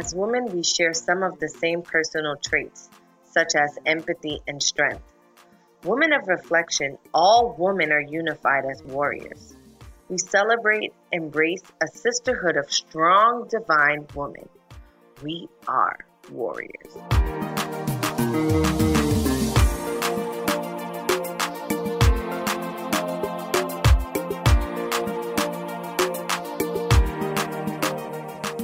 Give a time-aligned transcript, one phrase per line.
[0.00, 2.88] As women, we share some of the same personal traits,
[3.34, 5.02] such as empathy and strength.
[5.84, 9.54] Women of reflection, all women are unified as warriors.
[10.08, 14.48] We celebrate, embrace a sisterhood of strong, divine women.
[15.22, 15.98] We are
[16.32, 16.96] warriors.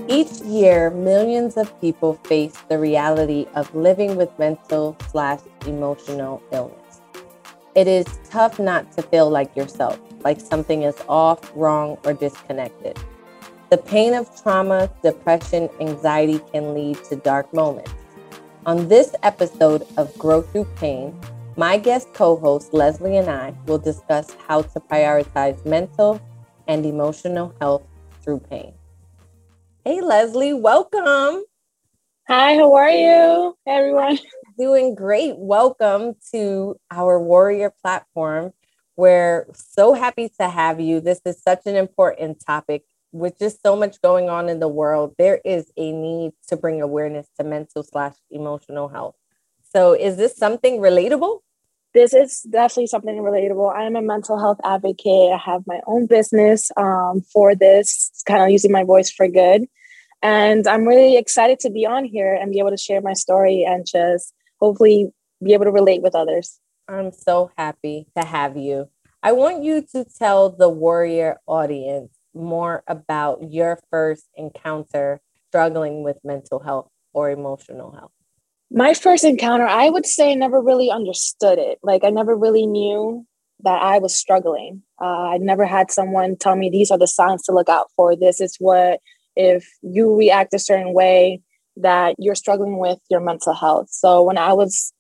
[0.09, 7.01] Each year, millions of people face the reality of living with mental slash emotional illness.
[7.75, 12.97] It is tough not to feel like yourself, like something is off, wrong, or disconnected.
[13.71, 17.91] The pain of trauma, depression, anxiety can lead to dark moments.
[18.65, 21.19] On this episode of Grow Through Pain,
[21.57, 26.21] my guest co host Leslie and I will discuss how to prioritize mental
[26.69, 27.83] and emotional health
[28.23, 28.76] through pain.
[29.87, 31.45] Hey, Leslie, welcome.
[32.27, 34.19] Hi, how are you, everyone?
[34.59, 35.35] Doing great.
[35.39, 38.51] Welcome to our Warrior platform.
[38.97, 40.99] We're so happy to have you.
[40.99, 45.15] This is such an important topic with just so much going on in the world,
[45.19, 49.15] there is a need to bring awareness to mental slash emotional health.
[49.73, 51.43] So, is this something relatable?
[51.97, 53.75] This is definitely something relatable.
[53.75, 55.33] I'm a mental health advocate.
[55.33, 59.65] I have my own business um, for this, kind of using my voice for good.
[60.23, 63.65] And I'm really excited to be on here and be able to share my story
[63.67, 65.09] and just hopefully
[65.43, 66.61] be able to relate with others.
[66.87, 68.91] I'm so happy to have you.
[69.23, 76.19] I want you to tell the warrior audience more about your first encounter struggling with
[76.23, 78.13] mental health or emotional health?
[78.71, 81.79] My first encounter, I would say, never really understood it.
[81.83, 83.25] Like, I never really knew
[83.63, 84.83] that I was struggling.
[85.01, 88.17] Uh, I never had someone tell me these are the signs to look out for.
[88.17, 89.01] This is what,
[89.37, 91.41] if you react a certain way,
[91.77, 93.89] that you're struggling with your mental health.
[93.91, 94.93] So, when I was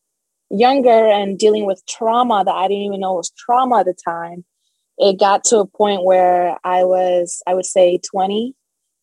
[0.51, 4.45] younger and dealing with trauma that I didn't even know was trauma at the time,
[4.99, 8.55] it got to a point where I was, I would say 20.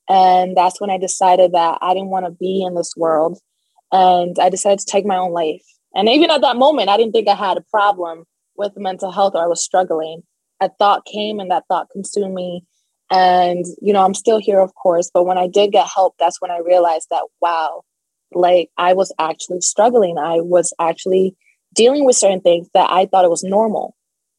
[0.10, 3.40] And that's when I decided that I didn't want to be in this world.
[3.94, 5.64] And I decided to take my own life.
[5.96, 8.26] And even at that moment, I didn't think I had a problem
[8.58, 10.24] with mental health or I was struggling.
[10.60, 12.66] A thought came and that thought consumed me.
[13.10, 15.10] And, you know, I'm still here, of course.
[15.14, 17.84] But when I did get help, that's when I realized that, wow,
[18.34, 20.18] like I was actually struggling.
[20.18, 21.36] I was actually
[21.74, 23.96] dealing with certain things that I thought it was normal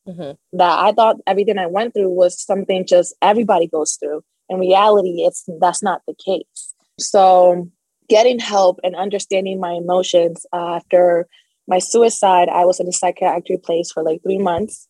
[0.06, 0.32] mm-hmm.
[0.56, 4.22] that I thought everything I went through was something just everybody goes through.
[4.48, 6.74] In reality, it's that's not the case.
[6.98, 7.70] So
[8.08, 11.26] getting help and understanding my emotions uh, after
[11.66, 14.86] my suicide, I was in a psychiatric place for like three months.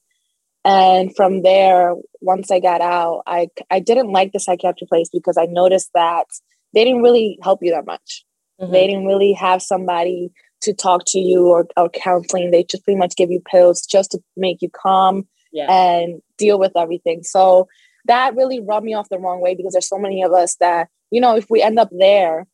[0.65, 5.37] And from there, once I got out, I, I didn't like the psychiatric place because
[5.39, 6.25] I noticed that
[6.73, 8.25] they didn't really help you that much.
[8.61, 8.73] Mm-hmm.
[8.73, 10.31] They didn't really have somebody
[10.63, 12.51] to talk to you or, or counseling.
[12.51, 15.71] They just pretty much give you pills just to make you calm yeah.
[15.71, 17.23] and deal with everything.
[17.23, 17.69] So
[18.07, 20.89] that really rubbed me off the wrong way because there's so many of us that,
[21.11, 22.47] you know, if we end up there,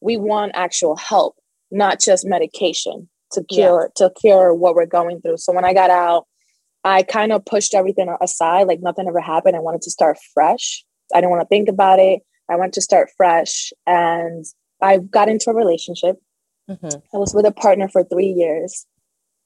[0.00, 1.36] we want actual help,
[1.70, 4.08] not just medication to cure yeah.
[4.08, 5.36] to cure what we're going through.
[5.36, 6.26] So when I got out,
[6.84, 9.56] I kind of pushed everything aside, like nothing ever happened.
[9.56, 10.84] I wanted to start fresh.
[11.14, 12.20] I didn't want to think about it.
[12.50, 14.44] I wanted to start fresh and
[14.80, 16.16] I got into a relationship
[16.68, 16.98] Mm-hmm.
[17.14, 18.86] I was with a partner for three years.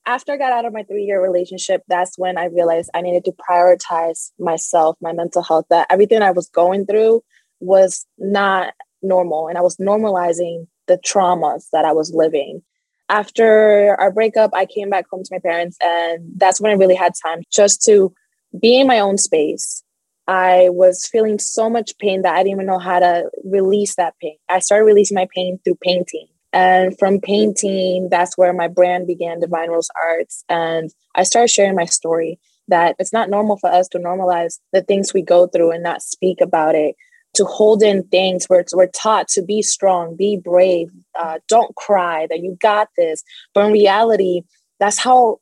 [0.06, 3.24] After I got out of my three year relationship, that's when I realized I needed
[3.26, 7.22] to prioritize myself, my mental health, that everything I was going through
[7.60, 9.48] was not normal.
[9.48, 12.62] And I was normalizing the traumas that I was living.
[13.08, 16.94] After our breakup, I came back home to my parents, and that's when I really
[16.94, 18.12] had time just to
[18.58, 19.82] be in my own space.
[20.28, 24.14] I was feeling so much pain that I didn't even know how to release that
[24.20, 24.36] pain.
[24.48, 26.28] I started releasing my pain through painting.
[26.52, 30.44] And from painting, that's where my brand began, Divine Rose Arts.
[30.48, 32.38] And I started sharing my story
[32.68, 36.02] that it's not normal for us to normalize the things we go through and not
[36.02, 36.94] speak about it,
[37.34, 42.26] to hold in things where we're taught to be strong, be brave, uh, don't cry,
[42.28, 43.22] that you got this.
[43.54, 44.42] But in reality,
[44.78, 45.38] that's how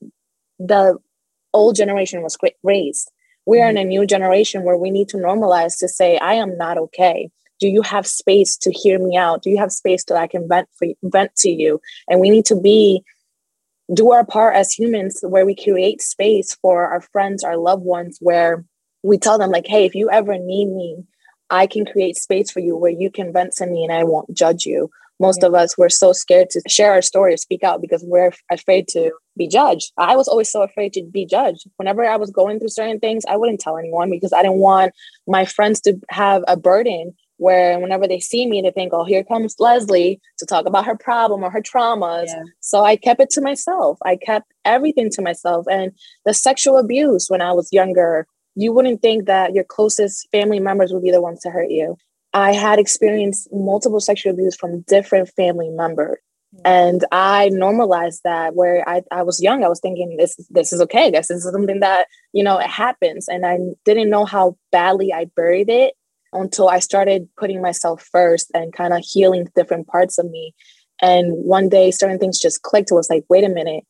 [0.59, 0.99] the
[1.53, 3.11] old generation was raised.
[3.47, 6.57] We are in a new generation where we need to normalize to say, I am
[6.57, 10.17] not okay do you have space to hear me out do you have space that
[10.17, 13.03] i can vent for you, vent to you and we need to be
[13.93, 18.19] do our part as humans where we create space for our friends our loved ones
[18.21, 18.65] where
[19.03, 21.05] we tell them like hey if you ever need me
[21.51, 24.33] i can create space for you where you can vent to me and i won't
[24.35, 27.83] judge you most of us were so scared to share our story or speak out
[27.83, 29.93] because we're afraid to be judged.
[29.99, 31.69] I was always so afraid to be judged.
[31.77, 34.93] Whenever I was going through certain things, I wouldn't tell anyone because I didn't want
[35.29, 39.25] my friends to have a burden where whenever they see me, they think, oh, here
[39.25, 42.27] comes Leslie to talk about her problem or her traumas.
[42.27, 42.43] Yeah.
[42.61, 43.99] So I kept it to myself.
[44.05, 45.67] I kept everything to myself.
[45.71, 45.93] And
[46.25, 50.93] the sexual abuse when I was younger, you wouldn't think that your closest family members
[50.93, 51.97] would be the ones to hurt you.
[52.33, 56.19] I had experienced multiple sexual abuse from different family members.
[56.55, 56.61] Mm.
[56.65, 60.81] And I normalized that where I, I was young, I was thinking this this is
[60.83, 61.11] okay.
[61.11, 63.29] This is something that, you know, it happens.
[63.29, 65.95] And I didn't know how badly I buried it
[66.33, 70.55] until I started putting myself first and kind of healing different parts of me.
[71.03, 72.91] And one day certain things just clicked.
[72.91, 73.85] It was like, wait a minute,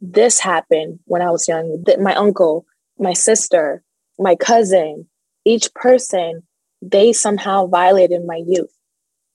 [0.00, 1.84] this happened when I was young.
[2.00, 2.64] My uncle,
[2.98, 3.82] my sister,
[4.18, 5.06] my cousin,
[5.44, 6.42] each person,
[6.82, 8.72] they somehow violated my youth.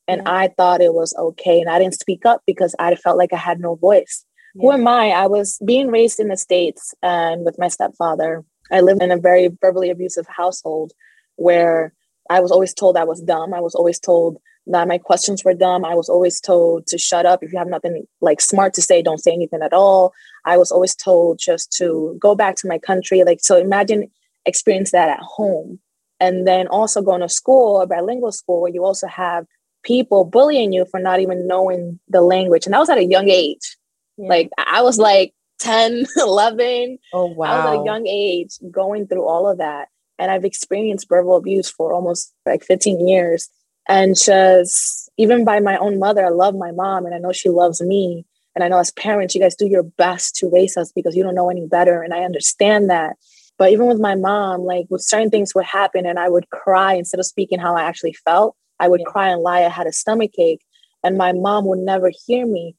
[0.07, 0.31] And yeah.
[0.31, 1.61] I thought it was okay.
[1.61, 4.25] And I didn't speak up because I felt like I had no voice.
[4.55, 4.61] Yeah.
[4.61, 5.09] Who am I?
[5.09, 8.43] I was being raised in the States and with my stepfather.
[8.71, 10.91] I lived in a very verbally abusive household
[11.35, 11.93] where
[12.29, 13.53] I was always told I was dumb.
[13.53, 14.37] I was always told
[14.67, 15.83] that my questions were dumb.
[15.83, 17.43] I was always told to shut up.
[17.43, 20.13] If you have nothing like smart to say, don't say anything at all.
[20.45, 23.23] I was always told just to go back to my country.
[23.23, 24.09] Like, so imagine
[24.45, 25.79] experience that at home.
[26.19, 29.45] And then also going to school, a bilingual school, where you also have
[29.83, 32.65] people bullying you for not even knowing the language.
[32.65, 33.77] And that was at a young age.
[34.17, 34.29] Yeah.
[34.29, 36.99] Like, I was like 10, 11.
[37.13, 37.47] Oh, wow.
[37.47, 39.89] I was at a young age going through all of that
[40.19, 43.49] and I've experienced verbal abuse for almost like 15 years.
[43.87, 47.49] And just even by my own mother, I love my mom and I know she
[47.49, 48.25] loves me.
[48.55, 51.23] And I know as parents, you guys do your best to raise us because you
[51.23, 52.01] don't know any better.
[52.01, 53.15] And I understand that.
[53.57, 56.93] But even with my mom, like with certain things would happen and I would cry
[56.93, 58.55] instead of speaking how I actually felt.
[58.79, 59.11] I would yeah.
[59.11, 60.61] cry and lie I had a stomach ache.
[61.03, 62.75] And my mom would never hear me.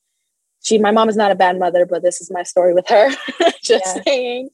[0.63, 3.11] She, my mom is not a bad mother, but this is my story with her.
[3.63, 4.03] Just yeah.
[4.03, 4.49] saying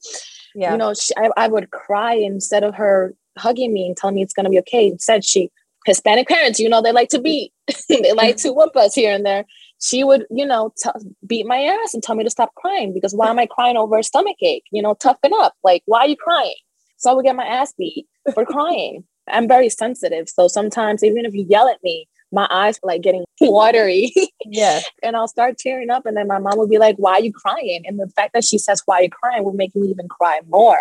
[0.55, 0.71] yeah.
[0.71, 4.21] you know, she, I, I would cry instead of her hugging me and telling me
[4.21, 4.87] it's going to be okay.
[4.87, 5.49] Instead, she,
[5.85, 7.23] Hispanic parents, you know, they like to mm-hmm.
[7.23, 7.53] beat,
[7.89, 9.45] they like to whoop us here and there.
[9.81, 10.89] She would, you know, t-
[11.25, 13.97] beat my ass and tell me to stop crying because why am I crying over
[13.97, 14.65] a stomach ache?
[14.71, 15.53] You know, toughen up.
[15.63, 16.55] Like, why are you crying?
[16.97, 18.05] So I would get my ass beat
[18.35, 19.03] for crying.
[19.27, 20.29] I'm very sensitive.
[20.29, 24.11] So sometimes, even if you yell at me, my eyes were like getting watery.
[24.45, 24.81] yeah.
[25.01, 26.05] and I'll start tearing up.
[26.05, 27.83] And then my mom would be like, Why are you crying?
[27.85, 30.41] And the fact that she says, Why are you crying would make me even cry
[30.47, 30.79] more.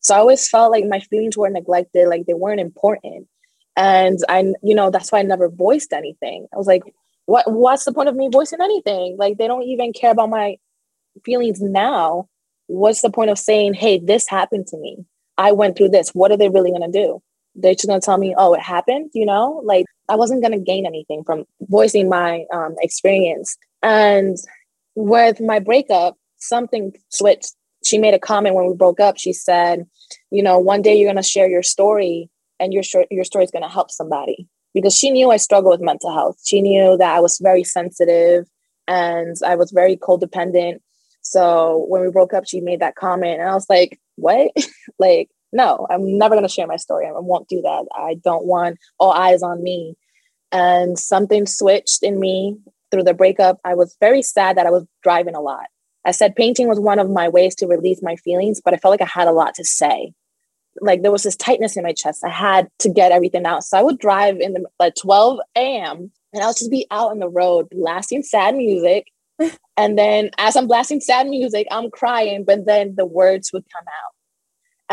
[0.00, 3.28] So I always felt like my feelings were neglected, like they weren't important.
[3.76, 6.46] And I, you know, that's why I never voiced anything.
[6.52, 6.82] I was like,
[7.26, 9.16] what what's the point of me voicing anything?
[9.18, 10.56] Like they don't even care about my
[11.24, 12.28] feelings now.
[12.66, 15.04] What's the point of saying, hey, this happened to me?
[15.38, 16.10] I went through this.
[16.10, 17.22] What are they really gonna do?
[17.54, 19.62] They're just gonna tell me, oh, it happened, you know?
[19.64, 23.56] Like I wasn't going to gain anything from voicing my um, experience.
[23.82, 24.36] And
[24.94, 27.54] with my breakup, something switched.
[27.84, 29.16] She made a comment when we broke up.
[29.18, 29.86] She said,
[30.30, 32.28] "You know, one day you're going to share your story,
[32.62, 35.84] and your your story is going to help somebody." Because she knew I struggled with
[35.84, 36.38] mental health.
[36.44, 38.46] She knew that I was very sensitive
[38.88, 40.78] and I was very codependent.
[41.20, 44.50] So when we broke up, she made that comment, and I was like, "What?
[44.98, 47.06] like, no, I'm never going to share my story.
[47.06, 47.84] I won't do that.
[47.94, 49.96] I don't want all eyes on me
[50.52, 52.58] and something switched in me
[52.90, 53.58] through the breakup.
[53.64, 55.66] I was very sad that I was driving a lot.
[56.04, 58.90] I said painting was one of my ways to release my feelings, but I felt
[58.90, 60.12] like I had a lot to say.
[60.80, 62.24] Like there was this tightness in my chest.
[62.24, 63.64] I had to get everything out.
[63.64, 66.10] So I would drive in the like 12 a.m.
[66.32, 69.06] and I'll just be out on the road blasting sad music.
[69.76, 73.84] and then as I'm blasting sad music, I'm crying, but then the words would come
[73.86, 74.14] out.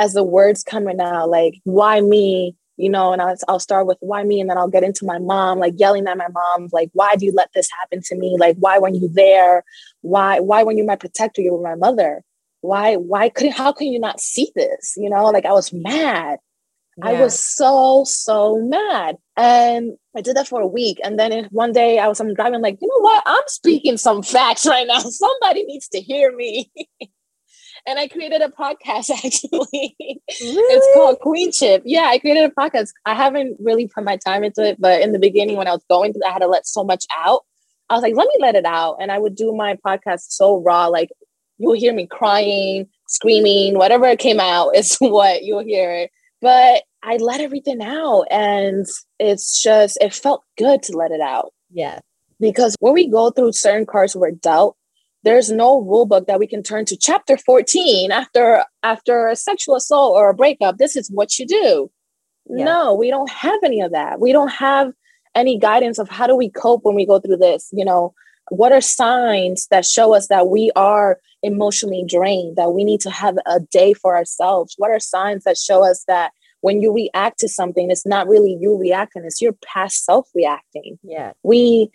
[0.01, 2.55] As the words coming out, like, why me?
[2.79, 5.19] you know, and I'll, I'll start with why me, and then I'll get into my
[5.19, 8.37] mom, like yelling at my mom, like, why do you let this happen to me?
[8.39, 9.65] Like, why weren't you there?
[9.99, 12.23] Why, why weren't you my protector, you were my mother?
[12.61, 14.95] Why, why couldn't, how can you not see this?
[14.97, 16.39] You know, like I was mad.
[16.97, 17.09] Yeah.
[17.09, 19.15] I was so, so mad.
[19.37, 20.99] And I did that for a week.
[21.03, 23.23] And then one day I was I'm driving, like, you know what?
[23.25, 24.99] I'm speaking some facts right now.
[24.99, 26.71] Somebody needs to hear me.
[27.87, 29.95] and I created a podcast actually.
[29.97, 30.19] Really?
[30.29, 31.83] It's called Queenship.
[31.85, 32.89] Yeah, I created a podcast.
[33.05, 35.83] I haven't really put my time into it, but in the beginning when I was
[35.89, 37.41] going through, I had to let so much out.
[37.89, 38.97] I was like, let me let it out.
[39.01, 41.09] And I would do my podcast so raw, like
[41.59, 46.07] you'll hear me crying, screaming, whatever came out is what you'll hear.
[46.41, 48.85] But I let everything out and
[49.19, 51.53] it's just it felt good to let it out.
[51.71, 51.99] Yeah.
[52.39, 54.77] Because when we go through certain cards we're dealt,
[55.23, 59.75] there's no rule book that we can turn to chapter 14 after after a sexual
[59.75, 61.91] assault or a breakup this is what you do
[62.49, 62.63] yeah.
[62.63, 64.93] no we don't have any of that we don't have
[65.35, 68.13] any guidance of how do we cope when we go through this you know
[68.49, 73.09] what are signs that show us that we are emotionally drained that we need to
[73.09, 77.39] have a day for ourselves what are signs that show us that when you react
[77.39, 80.99] to something, it's not really you reacting, it's your past self reacting.
[81.03, 81.33] Yeah.
[81.43, 81.89] We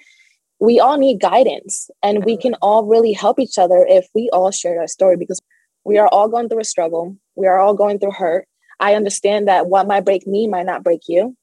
[0.61, 4.51] we all need guidance and we can all really help each other if we all
[4.51, 5.41] share our story because
[5.85, 7.17] we are all going through a struggle.
[7.35, 8.47] We are all going through hurt.
[8.81, 11.37] I understand that what might break me might not break you.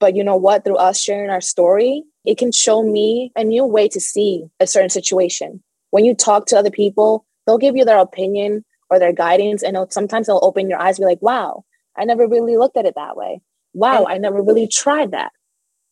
[0.00, 0.64] But you know what?
[0.64, 4.66] Through us sharing our story, it can show me a new way to see a
[4.66, 5.62] certain situation.
[5.92, 9.78] When you talk to other people, they'll give you their opinion or their guidance, and
[9.90, 11.64] sometimes they'll open your eyes, be like, wow,
[11.96, 13.40] I never really looked at it that way.
[13.72, 15.32] Wow, I never really tried that.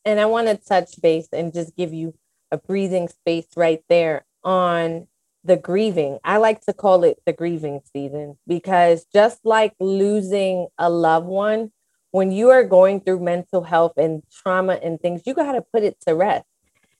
[0.05, 2.13] And I want to touch base and just give you
[2.51, 5.07] a breathing space right there on
[5.43, 6.19] the grieving.
[6.23, 11.71] I like to call it the grieving season because just like losing a loved one,
[12.11, 15.83] when you are going through mental health and trauma and things, you got to put
[15.83, 16.45] it to rest.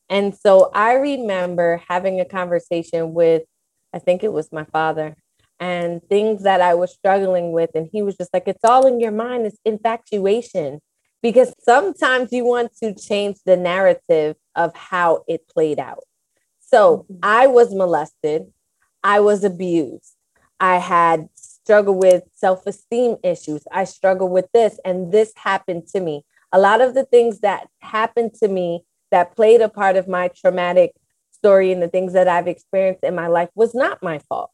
[0.09, 3.43] And so I remember having a conversation with,
[3.93, 5.15] I think it was my father,
[5.59, 7.71] and things that I was struggling with.
[7.73, 10.79] And he was just like, it's all in your mind, it's infatuation.
[11.23, 16.03] Because sometimes you want to change the narrative of how it played out.
[16.59, 17.19] So mm-hmm.
[17.23, 18.53] I was molested,
[19.03, 20.13] I was abused,
[20.59, 21.27] I had
[21.67, 26.23] struggled with self esteem issues, I struggle with this, and this happened to me.
[26.53, 30.29] A lot of the things that happened to me that played a part of my
[30.29, 30.93] traumatic
[31.33, 34.51] story and the things that I've experienced in my life was not my fault.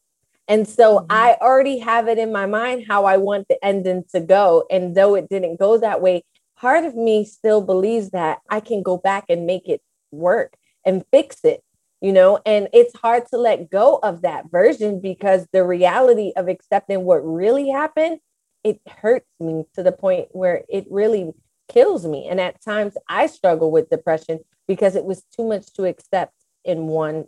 [0.48, 1.06] And so mm-hmm.
[1.10, 4.64] I already have it in my mind how I want the ending to go.
[4.68, 6.24] And though it didn't go that way,
[6.56, 11.04] part of me still believes that I can go back and make it work and
[11.12, 11.62] fix it,
[12.04, 12.38] you know?
[12.44, 17.24] And it's hard to let go of that version because the reality of accepting what
[17.24, 18.18] really happened,
[18.62, 21.32] it hurts me to the point where it really
[21.66, 22.26] kills me.
[22.28, 26.88] And at times I struggle with depression because it was too much to accept in
[26.88, 27.24] one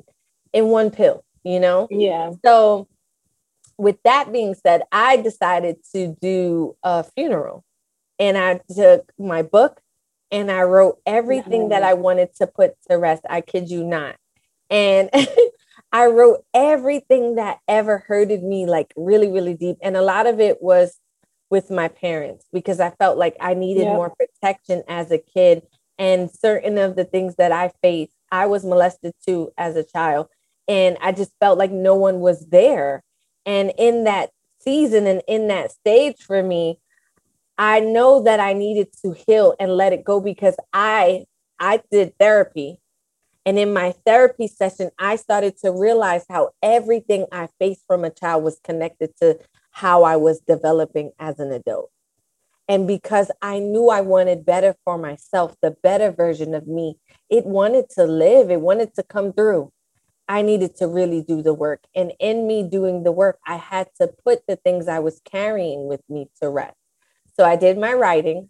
[0.52, 1.88] in one pill, you know?
[1.90, 2.32] Yeah.
[2.44, 2.86] So
[3.78, 7.64] with that being said, I decided to do a funeral
[8.18, 9.80] and I took my book
[10.30, 13.22] and I wrote everything that I wanted to put to rest.
[13.30, 14.16] I kid you not.
[14.70, 15.10] And
[15.92, 19.76] I wrote everything that ever hurted me, like really, really deep.
[19.82, 20.98] And a lot of it was
[21.48, 23.94] with my parents because I felt like I needed yep.
[23.94, 25.62] more protection as a kid.
[25.98, 30.26] And certain of the things that I faced, I was molested too as a child.
[30.68, 33.02] And I just felt like no one was there.
[33.46, 34.30] And in that
[34.60, 36.80] season and in that stage for me,
[37.58, 41.24] I know that I needed to heal and let it go because I
[41.58, 42.80] I did therapy.
[43.46, 48.10] And in my therapy session, I started to realize how everything I faced from a
[48.10, 49.38] child was connected to
[49.70, 51.92] how I was developing as an adult.
[52.68, 56.98] And because I knew I wanted better for myself, the better version of me,
[57.30, 59.70] it wanted to live, it wanted to come through.
[60.28, 61.84] I needed to really do the work.
[61.94, 65.86] And in me doing the work, I had to put the things I was carrying
[65.86, 66.74] with me to rest.
[67.36, 68.48] So I did my writing.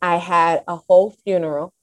[0.00, 1.74] I had a whole funeral.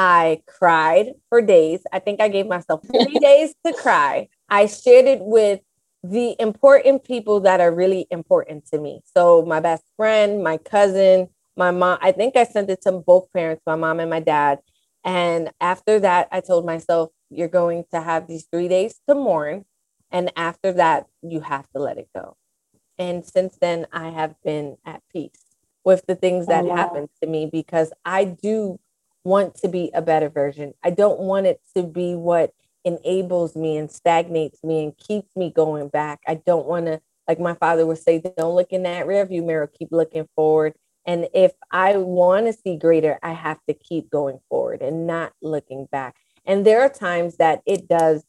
[0.00, 1.80] I cried for days.
[1.92, 4.28] I think I gave myself three days to cry.
[4.48, 5.58] I shared it with
[6.04, 9.00] the important people that are really important to me.
[9.16, 11.98] So my best friend, my cousin, my mom.
[12.00, 14.60] I think I sent it to both parents, my mom and my dad.
[15.02, 19.64] And after that, I told myself, you're going to have these three days to mourn.
[20.12, 22.36] And after that, you have to let it go.
[22.98, 26.76] And since then, I have been at peace with the things oh, that oh, wow.
[26.76, 28.78] happened to me because I do
[29.28, 30.74] want to be a better version.
[30.82, 32.52] I don't want it to be what
[32.84, 36.20] enables me and stagnates me and keeps me going back.
[36.26, 39.66] I don't want to, like my father would say, don't look in that rearview mirror,
[39.66, 40.74] keep looking forward.
[41.04, 45.32] And if I want to see greater, I have to keep going forward and not
[45.42, 46.16] looking back.
[46.46, 48.24] And there are times that it does,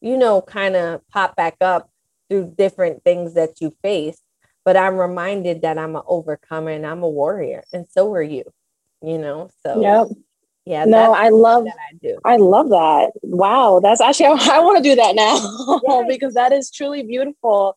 [0.00, 1.90] you know, kind of pop back up
[2.28, 4.20] through different things that you face.
[4.64, 8.44] But I'm reminded that I'm an overcomer and I'm a warrior, and so are you.
[9.02, 10.08] You know, so yep.
[10.64, 10.84] Yeah.
[10.84, 11.74] No, I love that.
[11.74, 12.18] I do.
[12.24, 13.10] I love that.
[13.22, 17.76] Wow, that's actually I, I want to do that now because that is truly beautiful.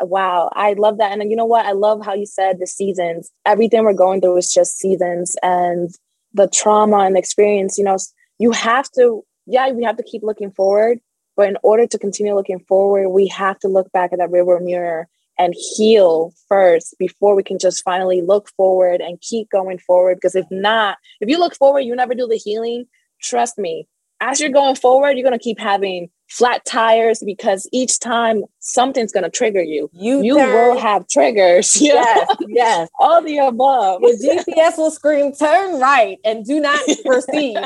[0.00, 1.10] Uh, wow, I love that.
[1.12, 1.66] And uh, you know what?
[1.66, 3.30] I love how you said the seasons.
[3.44, 5.90] Everything we're going through is just seasons, and
[6.32, 7.76] the trauma and experience.
[7.76, 7.98] You know,
[8.38, 11.00] you have to, yeah, we have to keep looking forward.
[11.36, 14.60] But in order to continue looking forward, we have to look back at that river
[14.60, 15.08] mirror
[15.40, 20.16] and heal first before we can just finally look forward and keep going forward.
[20.16, 22.84] Because if not, if you look forward, you never do the healing,
[23.22, 23.88] trust me,
[24.20, 29.12] as you're going forward, you're going to keep having flat tires because each time something's
[29.12, 29.88] going to trigger you.
[29.94, 31.74] You, you will have triggers.
[31.80, 32.90] Yes, yes.
[32.98, 34.02] All the above.
[34.02, 37.56] Your GPS will scream, turn right and do not proceed.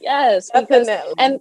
[0.00, 1.40] yes, because, and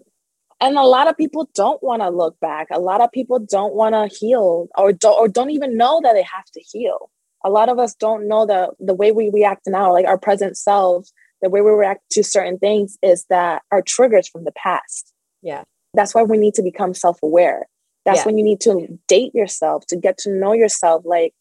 [0.61, 2.67] and a lot of people don't want to look back.
[2.71, 6.13] A lot of people don't want to heal or don't, or don't even know that
[6.13, 7.09] they have to heal.
[7.45, 10.57] a lot of us don't know that the way we react now, like our present
[10.57, 15.13] selves, the way we react to certain things is that our triggers from the past.
[15.43, 15.63] Yeah.
[15.93, 17.67] That's why we need to become self-aware.
[18.03, 18.25] That's yeah.
[18.25, 21.03] when you need to date yourself to get to know yourself.
[21.05, 21.33] Like,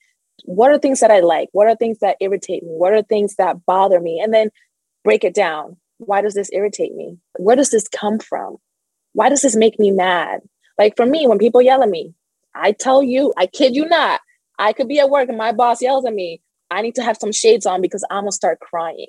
[0.45, 1.49] what are things that I like?
[1.53, 2.73] What are things that irritate me?
[2.73, 4.21] What are things that bother me?
[4.23, 4.51] And then
[5.05, 5.79] break it down.
[5.99, 7.17] Why does this irritate me?
[7.39, 8.59] Where does this come from?
[9.15, 10.41] Why does this make me mad?
[10.79, 12.15] Like for me, when people yell at me,
[12.55, 14.21] I tell you, I kid you not,
[14.59, 16.41] I could be at work and my boss yells at me.
[16.71, 19.09] I need to have some shades on because I'm gonna start crying.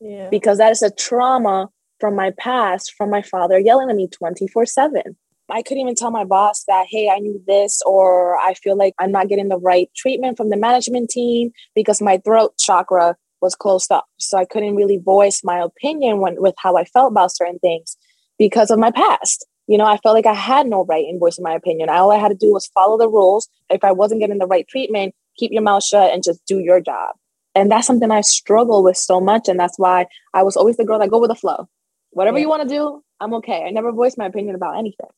[0.00, 0.28] Yeah.
[0.30, 1.68] Because that is a trauma
[2.00, 5.16] from my past, from my father yelling at me 24 7.
[5.48, 8.94] I couldn't even tell my boss that, hey, I need this, or I feel like
[8.98, 13.54] I'm not getting the right treatment from the management team because my throat chakra was
[13.54, 14.06] closed up.
[14.18, 17.96] So I couldn't really voice my opinion when, with how I felt about certain things
[18.38, 19.46] because of my past.
[19.66, 21.88] You know, I felt like I had no right in voicing my opinion.
[21.88, 23.48] All I had to do was follow the rules.
[23.68, 26.80] If I wasn't getting the right treatment, keep your mouth shut and just do your
[26.80, 27.16] job.
[27.54, 29.48] And that's something I struggle with so much.
[29.48, 31.68] And that's why I was always the girl that go with the flow.
[32.10, 32.42] Whatever yeah.
[32.42, 33.64] you want to do, I'm okay.
[33.64, 35.08] I never voiced my opinion about anything.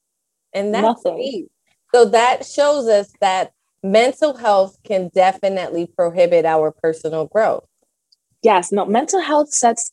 [0.53, 1.49] And that's Nothing.
[1.95, 7.65] So that shows us that mental health can definitely prohibit our personal growth.
[8.43, 9.91] Yes, no, mental health sets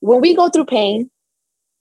[0.00, 1.10] when we go through pain,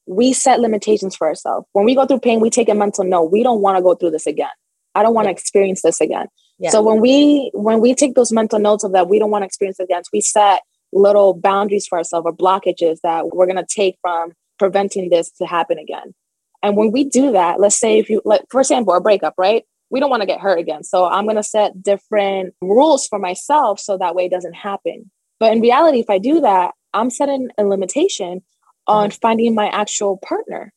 [0.06, 1.68] we set limitations for ourselves.
[1.74, 3.24] When we go through pain, we take a mental no.
[3.24, 4.50] We don't want to go through this again.
[4.96, 6.28] I don't want to experience this again.
[6.60, 6.70] Yeah.
[6.70, 9.46] So when we when we take those mental notes of that we don't want to
[9.46, 14.34] experience again, we set little boundaries for ourselves or blockages that we're gonna take from
[14.60, 16.14] preventing this to happen again.
[16.62, 19.64] And when we do that, let's say if you like for example, a breakup, right?
[19.90, 20.84] We don't want to get hurt again.
[20.84, 25.10] So I'm gonna set different rules for myself so that way it doesn't happen.
[25.40, 28.44] But in reality, if I do that, I'm setting a limitation
[28.88, 30.74] on finding my actual partner,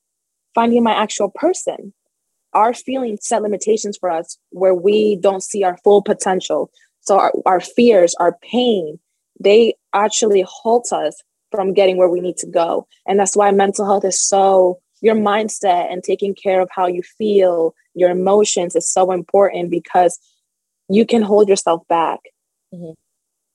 [0.54, 1.92] finding my actual person.
[2.52, 6.70] Our feelings set limitations for us where we don't see our full potential.
[7.00, 8.98] So our, our fears, our pain,
[9.38, 12.86] they actually halt us from getting where we need to go.
[13.06, 17.02] And that's why mental health is so your mindset and taking care of how you
[17.18, 20.18] feel, your emotions is so important because
[20.88, 22.20] you can hold yourself back.
[22.74, 22.92] Mm-hmm.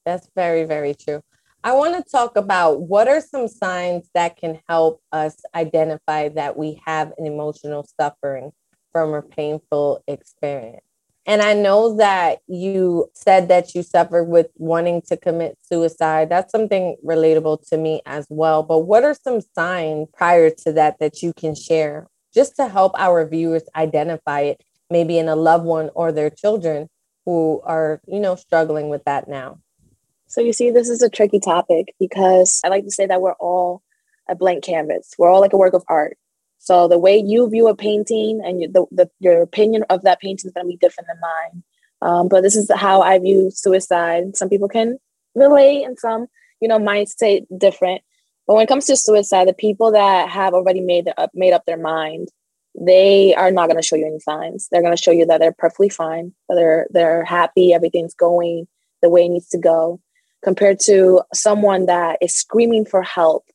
[0.05, 1.21] That's very, very true.
[1.63, 6.57] I want to talk about what are some signs that can help us identify that
[6.57, 8.51] we have an emotional suffering
[8.91, 10.81] from a painful experience.
[11.27, 16.29] And I know that you said that you suffered with wanting to commit suicide.
[16.29, 18.63] That's something relatable to me as well.
[18.63, 22.93] But what are some signs prior to that that you can share just to help
[22.97, 26.89] our viewers identify it, maybe in a loved one or their children
[27.27, 29.59] who are, you know, struggling with that now?
[30.31, 33.33] So you see, this is a tricky topic because I like to say that we're
[33.33, 33.83] all
[34.29, 35.13] a blank canvas.
[35.17, 36.17] We're all like a work of art.
[36.57, 40.21] So the way you view a painting and you, the, the, your opinion of that
[40.21, 41.63] painting is going to be different than mine.
[42.01, 44.37] Um, but this is how I view suicide.
[44.37, 44.99] Some people can
[45.35, 46.27] relate, and some,
[46.61, 48.01] you know, might say different.
[48.47, 51.65] But when it comes to suicide, the people that have already made up made up
[51.65, 52.29] their mind,
[52.79, 54.69] they are not going to show you any signs.
[54.71, 58.69] They're going to show you that they're perfectly fine, that they're they're happy, everything's going
[59.01, 59.99] the way it needs to go
[60.43, 63.45] compared to someone that is screaming for help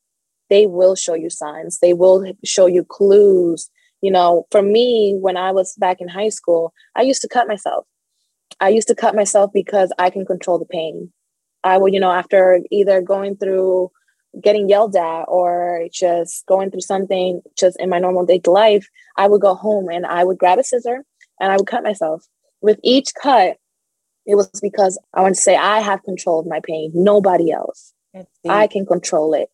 [0.49, 1.79] they will show you signs.
[1.81, 3.71] They will show you clues.
[4.03, 7.49] You know for me when i was back in high school i used to cut
[7.49, 7.87] myself.
[8.61, 11.13] I used to cut myself because i can control the pain.
[11.65, 13.91] I would you know after either going through
[14.41, 18.87] getting yelled at or just going through something just in my normal day to life
[19.17, 21.03] i would go home and i would grab a scissor
[21.41, 22.23] and i would cut myself.
[22.61, 23.57] With each cut
[24.27, 27.93] it was because I want to say I have control of my pain, nobody else.
[28.49, 29.49] I can control it.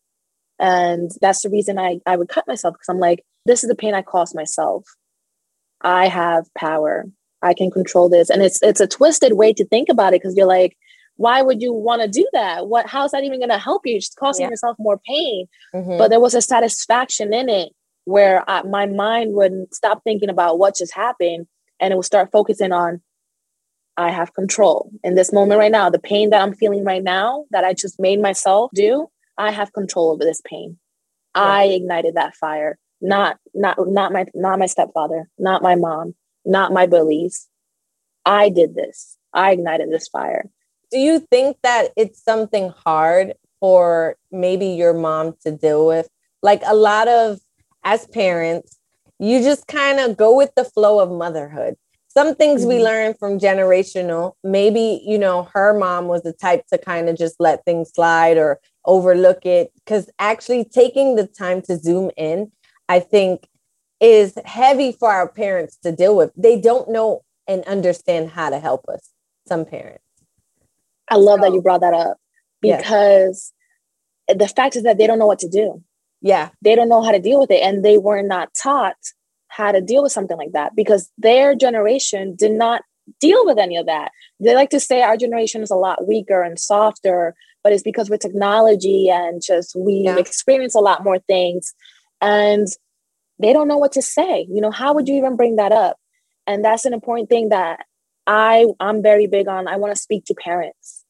[0.59, 3.75] And that's the reason I, I would cut myself because I'm like, this is the
[3.75, 4.85] pain I caused myself.
[5.81, 7.05] I have power.
[7.41, 8.29] I can control this.
[8.29, 10.77] And it's it's a twisted way to think about it because you're like,
[11.17, 12.67] why would you want to do that?
[12.67, 13.93] What how's that even gonna help you?
[13.93, 14.51] You're just causing yeah.
[14.51, 15.47] yourself more pain.
[15.75, 15.97] Mm-hmm.
[15.97, 17.73] But there was a satisfaction in it
[18.05, 21.47] where I, my mind would stop thinking about what just happened
[21.79, 23.01] and it would start focusing on
[23.97, 25.89] I have control in this moment right now.
[25.89, 29.73] The pain that I'm feeling right now that I just made myself do, I have
[29.73, 30.77] control over this pain.
[31.35, 31.43] Yeah.
[31.43, 32.77] I ignited that fire.
[33.01, 37.47] Not not not my not my stepfather, not my mom, not my bullies.
[38.25, 39.17] I did this.
[39.33, 40.49] I ignited this fire.
[40.89, 46.07] Do you think that it's something hard for maybe your mom to deal with?
[46.41, 47.39] Like a lot of
[47.83, 48.79] as parents,
[49.19, 51.75] you just kind of go with the flow of motherhood
[52.15, 52.69] some things mm-hmm.
[52.69, 57.17] we learn from generational maybe you know her mom was the type to kind of
[57.17, 62.51] just let things slide or overlook it because actually taking the time to zoom in
[62.89, 63.47] i think
[63.99, 68.59] is heavy for our parents to deal with they don't know and understand how to
[68.59, 69.09] help us
[69.47, 70.03] some parents
[71.09, 72.17] I love so, that you brought that up
[72.61, 73.53] because
[74.27, 74.37] yes.
[74.37, 75.83] the fact is that they don't know what to do.
[76.21, 76.49] Yeah.
[76.61, 77.61] They don't know how to deal with it.
[77.61, 78.95] And they were not taught
[79.55, 82.81] how to deal with something like that because their generation did not
[83.19, 84.11] deal with any of that.
[84.39, 88.09] They like to say our generation is a lot weaker and softer, but it's because
[88.09, 90.17] with technology and just we yeah.
[90.17, 91.73] experience a lot more things
[92.21, 92.67] and
[93.39, 94.47] they don't know what to say.
[94.49, 95.97] You know, how would you even bring that up?
[96.47, 97.85] And that's an important thing that
[98.25, 99.67] I I'm very big on.
[99.67, 101.03] I want to speak to parents.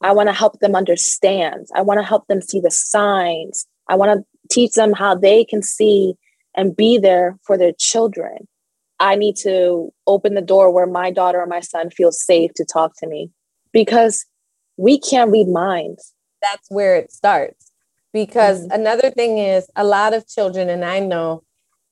[0.00, 1.66] I want to help them understand.
[1.74, 3.66] I want to help them see the signs.
[3.88, 6.14] I want to teach them how they can see
[6.58, 8.48] and be there for their children.
[8.98, 12.64] I need to open the door where my daughter or my son feels safe to
[12.64, 13.30] talk to me
[13.72, 14.26] because
[14.76, 16.12] we can't read minds.
[16.42, 17.70] That's where it starts.
[18.12, 18.72] Because mm-hmm.
[18.72, 21.44] another thing is a lot of children, and I know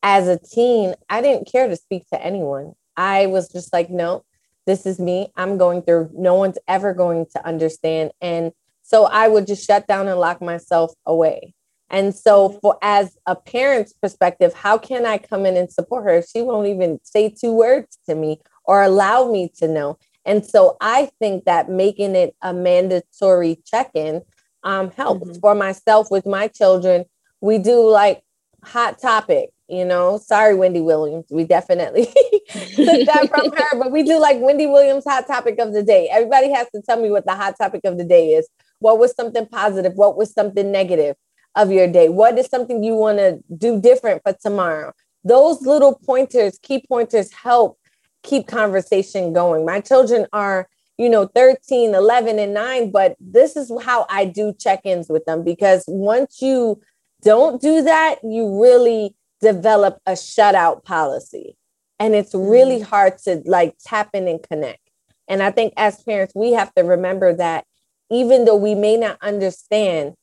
[0.02, 2.72] as a teen, I didn't care to speak to anyone.
[2.96, 4.24] I was just like, no,
[4.66, 5.28] this is me.
[5.36, 8.10] I'm going through, no one's ever going to understand.
[8.20, 8.52] And
[8.82, 11.54] so I would just shut down and lock myself away.
[11.90, 16.16] And so, for as a parent's perspective, how can I come in and support her
[16.16, 19.98] if she won't even say two words to me or allow me to know?
[20.24, 24.22] And so, I think that making it a mandatory check in
[24.64, 25.38] um, helps mm-hmm.
[25.38, 27.04] for myself with my children.
[27.40, 28.22] We do like
[28.64, 30.18] hot topic, you know.
[30.18, 31.26] Sorry, Wendy Williams.
[31.30, 32.06] We definitely
[32.50, 36.08] took that from her, but we do like Wendy Williams' hot topic of the day.
[36.10, 38.48] Everybody has to tell me what the hot topic of the day is.
[38.80, 39.92] What was something positive?
[39.94, 41.14] What was something negative?
[41.56, 42.08] Of your day?
[42.08, 44.92] What is something you want to do different for tomorrow?
[45.24, 47.78] Those little pointers, key pointers help
[48.22, 49.64] keep conversation going.
[49.64, 54.54] My children are, you know, 13, 11, and 9, but this is how I do
[54.58, 56.80] check ins with them because once you
[57.22, 61.56] don't do that, you really develop a shutout policy.
[61.98, 62.90] And it's really mm-hmm.
[62.90, 64.80] hard to like tap in and connect.
[65.28, 67.64] And I think as parents, we have to remember that
[68.10, 70.14] even though we may not understand,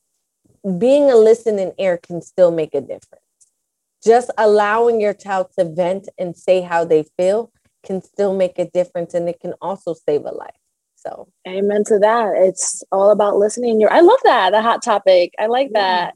[0.78, 3.22] being a listening ear can still make a difference.
[4.02, 7.52] Just allowing your child to vent and say how they feel
[7.84, 10.56] can still make a difference and it can also save a life.
[10.96, 12.32] So, amen to that.
[12.36, 13.78] It's all about listening.
[13.78, 15.34] Your I love that, the hot topic.
[15.38, 16.14] I like that.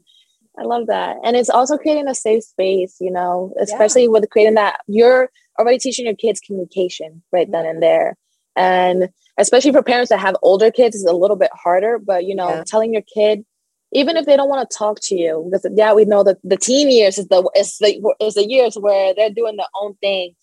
[0.57, 1.17] I love that.
[1.23, 4.09] And it's also creating a safe space, you know, especially yeah.
[4.09, 8.17] with creating that you're already teaching your kids communication right then and there.
[8.55, 11.99] And especially for parents that have older kids, is a little bit harder.
[11.99, 12.63] But you know, yeah.
[12.65, 13.45] telling your kid
[13.91, 16.57] even if they don't want to talk to you because yeah we know that the
[16.57, 20.35] teen years is the is the is the years where they're doing their own thing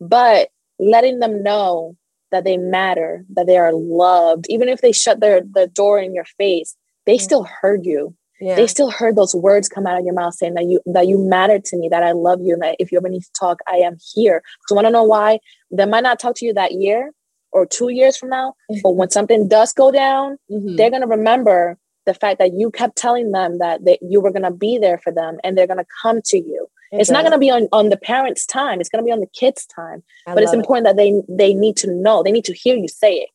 [0.00, 1.96] but letting them know
[2.30, 6.14] that they matter that they are loved even if they shut their the door in
[6.14, 7.24] your face they mm-hmm.
[7.24, 8.56] still heard you yeah.
[8.56, 11.18] they still heard those words come out of your mouth saying that you that you
[11.18, 13.60] matter to me that i love you and that if you ever need to talk
[13.68, 15.38] i am here so want to know why
[15.70, 17.12] they might not talk to you that year
[17.52, 20.74] or two years from now but when something does go down mm-hmm.
[20.76, 24.30] they're going to remember the fact that you kept telling them that they, you were
[24.30, 27.08] going to be there for them and they're going to come to you it it's
[27.08, 27.14] does.
[27.14, 29.26] not going to be on, on the parents time it's going to be on the
[29.38, 30.90] kids time I but it's important it.
[30.90, 33.30] that they they need to know they need to hear you say it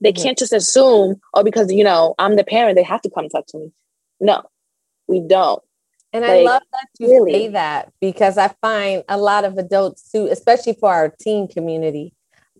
[0.00, 0.22] they mm-hmm.
[0.22, 3.46] can't just assume oh because you know i'm the parent they have to come talk
[3.48, 3.72] to me
[4.20, 4.42] no
[5.06, 5.62] we don't
[6.14, 7.32] and like, I love that you really.
[7.32, 12.14] say that because I find a lot of adults too, especially for our teen community,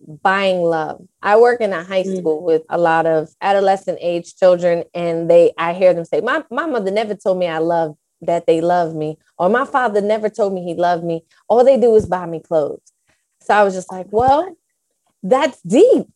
[0.07, 1.01] buying love.
[1.21, 2.17] I work in a high mm.
[2.17, 6.43] school with a lot of adolescent age children and they I hear them say, My
[6.51, 10.29] my mother never told me I love that they love me, or my father never
[10.29, 11.23] told me he loved me.
[11.47, 12.81] All they do is buy me clothes.
[13.41, 14.55] So I was just like, well,
[15.21, 16.07] that's deep.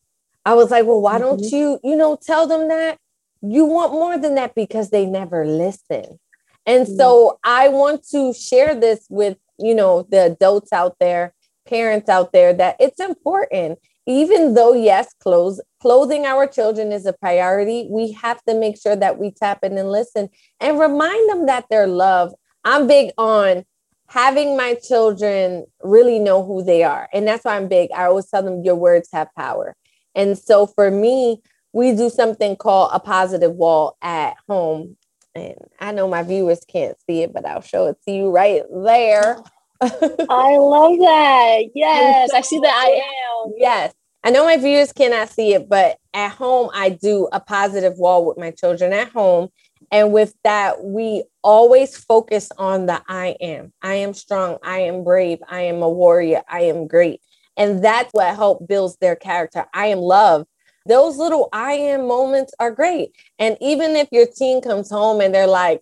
[0.44, 1.22] I was like, well, why mm-hmm.
[1.22, 2.98] don't you, you know, tell them that
[3.42, 6.18] you want more than that because they never listen.
[6.66, 11.34] And mm so I want to share this with, you know, the adults out there
[11.70, 13.78] parents out there that it's important.
[14.06, 18.96] Even though yes clothes clothing our children is a priority we have to make sure
[18.96, 20.28] that we tap in and listen
[20.58, 22.34] and remind them that they're loved.
[22.64, 23.64] I'm big on
[24.08, 27.90] having my children really know who they are and that's why i'm big.
[27.94, 29.76] I always tell them your words have power.
[30.14, 31.40] And so for me
[31.72, 34.96] we do something called a positive wall at home.
[35.36, 38.62] And i know my viewers can't see it but i'll show it to you right
[38.72, 39.36] there
[39.82, 41.62] I love that.
[41.74, 43.54] Yes, I see that I am.
[43.56, 43.94] Yes.
[44.22, 48.26] I know my viewers cannot see it, but at home, I do a positive wall
[48.26, 49.48] with my children at home.
[49.90, 53.72] And with that, we always focus on the I am.
[53.80, 54.58] I am strong.
[54.62, 55.38] I am brave.
[55.48, 56.42] I am a warrior.
[56.48, 57.22] I am great.
[57.56, 59.64] And that's what help builds their character.
[59.72, 60.46] I am love.
[60.86, 63.14] Those little I am moments are great.
[63.38, 65.80] And even if your teen comes home and they're like,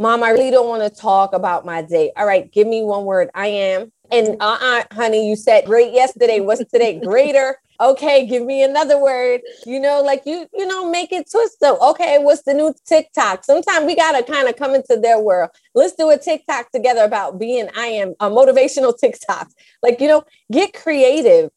[0.00, 2.10] Mom, I really don't want to talk about my day.
[2.16, 3.28] All right, give me one word.
[3.34, 3.92] I am.
[4.10, 6.40] And uh uh honey, you said great yesterday.
[6.40, 6.98] What's today?
[7.04, 7.58] Greater.
[7.78, 9.42] Okay, give me another word.
[9.66, 11.58] You know, like you, you know, make it twist.
[11.60, 13.44] So, okay, what's the new TikTok?
[13.44, 15.50] Sometimes we gotta kind of come into their world.
[15.74, 19.48] Let's do a TikTok together about being I am a motivational TikTok.
[19.82, 21.50] Like, you know, get creative.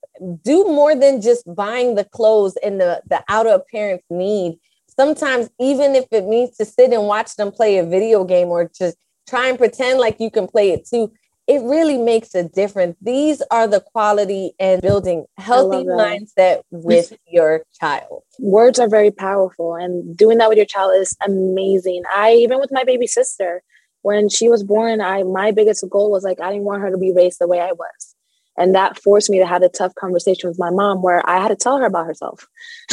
[0.44, 4.60] Do more than just buying the clothes and the, the outer appearance need.
[4.96, 8.70] Sometimes, even if it means to sit and watch them play a video game or
[8.78, 11.12] just try and pretend like you can play it too
[11.48, 12.96] it really makes a difference.
[13.02, 18.24] These are the quality and building healthy mindset with your child.
[18.40, 22.04] Words are very powerful, and doing that with your child is amazing.
[22.14, 23.62] I even with my baby sister,
[24.04, 26.98] when she was born, I my biggest goal was like I didn't want her to
[26.98, 28.13] be raised the way I was.
[28.58, 31.48] And that forced me to have a tough conversation with my mom where I had
[31.48, 32.48] to tell her about herself.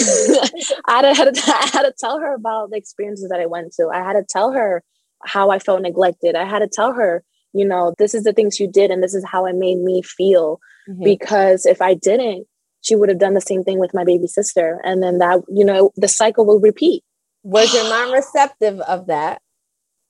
[0.86, 3.90] I, had to, I had to tell her about the experiences that I went to.
[3.92, 4.82] I had to tell her
[5.24, 6.34] how I felt neglected.
[6.34, 9.14] I had to tell her you know, this is the things you did and this
[9.14, 10.60] is how it made me feel.
[10.88, 11.04] Mm-hmm.
[11.04, 12.46] Because if I didn't,
[12.82, 14.80] she would have done the same thing with my baby sister.
[14.84, 17.02] And then that, you know, the cycle will repeat.
[17.42, 19.42] Was your mom receptive of that?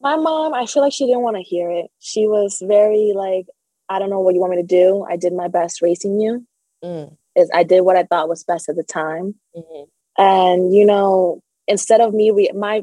[0.00, 1.86] My mom, I feel like she didn't want to hear it.
[1.98, 3.46] She was very like,
[3.90, 5.04] I don't know what you want me to do.
[5.08, 6.46] I did my best racing you.
[6.82, 7.16] Mm.
[7.36, 9.34] Is I did what I thought was best at the time.
[9.54, 9.82] Mm-hmm.
[10.16, 12.82] And you know, instead of me, re- my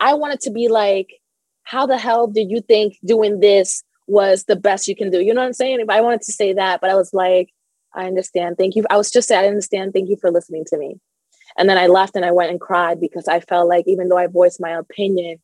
[0.00, 1.10] I wanted to be like,
[1.64, 5.20] how the hell did you think doing this was the best you can do.
[5.20, 5.80] You know what I'm saying?
[5.80, 7.52] If I wanted to say that, but I was like,
[7.94, 8.56] I understand.
[8.56, 8.84] Thank you.
[8.90, 9.92] I was just saying, I understand.
[9.92, 11.00] Thank you for listening to me.
[11.58, 14.18] And then I left and I went and cried because I felt like even though
[14.18, 15.38] I voiced my opinion,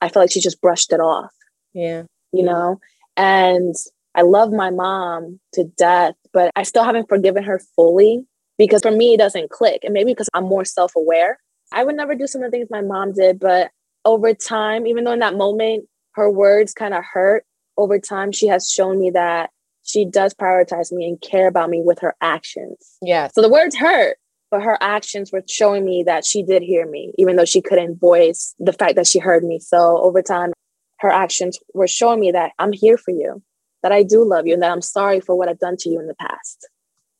[0.00, 1.32] I felt like she just brushed it off.
[1.72, 2.04] Yeah.
[2.32, 2.80] You know?
[3.16, 3.74] And
[4.16, 8.24] I love my mom to death, but I still haven't forgiven her fully
[8.58, 9.80] because for me, it doesn't click.
[9.84, 11.38] And maybe because I'm more self aware.
[11.72, 13.70] I would never do some of the things my mom did, but
[14.04, 17.44] over time, even though in that moment her words kind of hurt,
[17.76, 19.50] over time, she has shown me that
[19.82, 22.96] she does prioritize me and care about me with her actions.
[23.02, 23.28] Yeah.
[23.28, 24.16] So the words hurt,
[24.50, 28.00] but her actions were showing me that she did hear me, even though she couldn't
[28.00, 29.58] voice the fact that she heard me.
[29.60, 30.52] So over time,
[31.00, 33.42] her actions were showing me that I'm here for you,
[33.82, 36.00] that I do love you, and that I'm sorry for what I've done to you
[36.00, 36.68] in the past.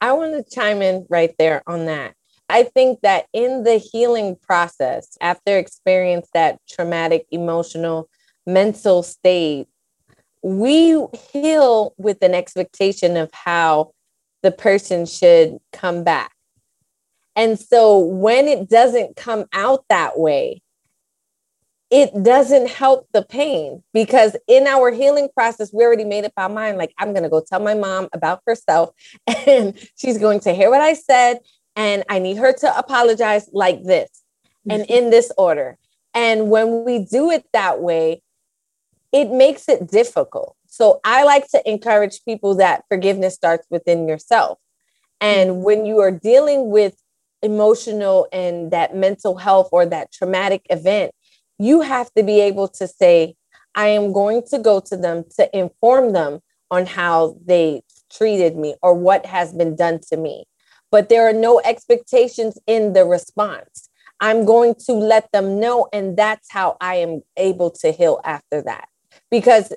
[0.01, 2.15] I want to chime in right there on that.
[2.49, 8.09] I think that in the healing process, after experience that traumatic, emotional,
[8.47, 9.67] mental state,
[10.43, 13.91] we heal with an expectation of how
[14.43, 16.33] the person should come back.
[17.35, 20.63] And so when it doesn't come out that way,
[21.91, 26.49] it doesn't help the pain because in our healing process, we already made up our
[26.49, 28.91] mind like, I'm going to go tell my mom about herself,
[29.47, 31.39] and she's going to hear what I said,
[31.77, 34.11] and I need her to apologize like this
[34.69, 35.79] and in this order.
[36.15, 38.23] And when we do it that way,
[39.13, 40.57] it makes it difficult.
[40.67, 44.59] So I like to encourage people that forgiveness starts within yourself.
[45.21, 45.63] And mm-hmm.
[45.63, 46.97] when you are dealing with
[47.43, 51.13] emotional and that mental health or that traumatic event,
[51.59, 53.37] you have to be able to say,
[53.75, 56.41] I am going to go to them to inform them
[56.71, 60.45] on how they treated me or what has been done to me.
[60.91, 63.89] But there are no expectations in the response.
[64.21, 68.63] I'm going to let them know, and that's how I am able to heal after
[68.63, 68.89] that
[69.31, 69.73] because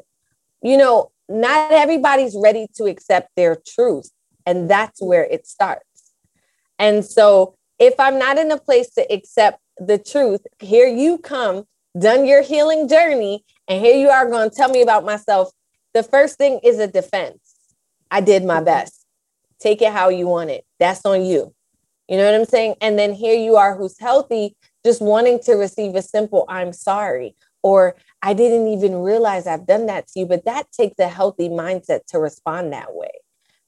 [0.61, 4.09] you know not everybody's ready to accept their truth
[4.45, 6.13] and that's where it starts
[6.77, 10.45] and so if i'm not in a place to accept the truth.
[10.59, 11.65] Here you come
[11.97, 15.51] done your healing journey and here you are going to tell me about myself.
[15.93, 17.39] The first thing is a defense.
[18.11, 18.65] I did my mm-hmm.
[18.65, 19.05] best.
[19.59, 20.65] Take it how you want it.
[20.79, 21.53] That's on you.
[22.07, 22.75] You know what i'm saying?
[22.81, 27.35] And then here you are who's healthy just wanting to receive a simple i'm sorry
[27.61, 30.25] or I didn't even realize I've done that to you.
[30.25, 33.11] But that takes a healthy mindset to respond that way.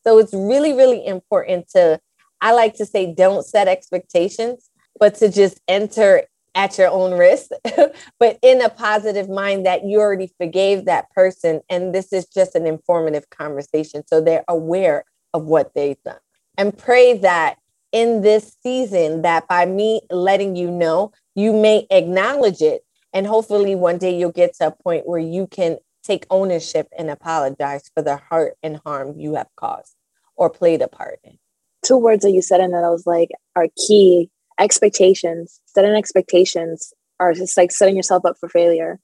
[0.04, 2.00] So it's really, really important to,
[2.41, 6.23] I like to say, don't set expectations, but to just enter
[6.54, 7.51] at your own risk,
[8.19, 11.62] but in a positive mind that you already forgave that person.
[11.69, 14.04] And this is just an informative conversation.
[14.08, 16.19] So they're aware of what they've done.
[16.58, 17.56] And pray that
[17.91, 23.75] in this season, that by me letting you know, you may acknowledge it and hopefully
[23.75, 28.01] one day you'll get to a point where you can take ownership and apologize for
[28.01, 29.95] the hurt and harm you have caused
[30.36, 31.38] or played a part in.
[31.84, 34.30] Two words that you said and that I was like are key
[34.62, 35.60] expectations.
[35.65, 39.00] Setting expectations are just like setting yourself up for failure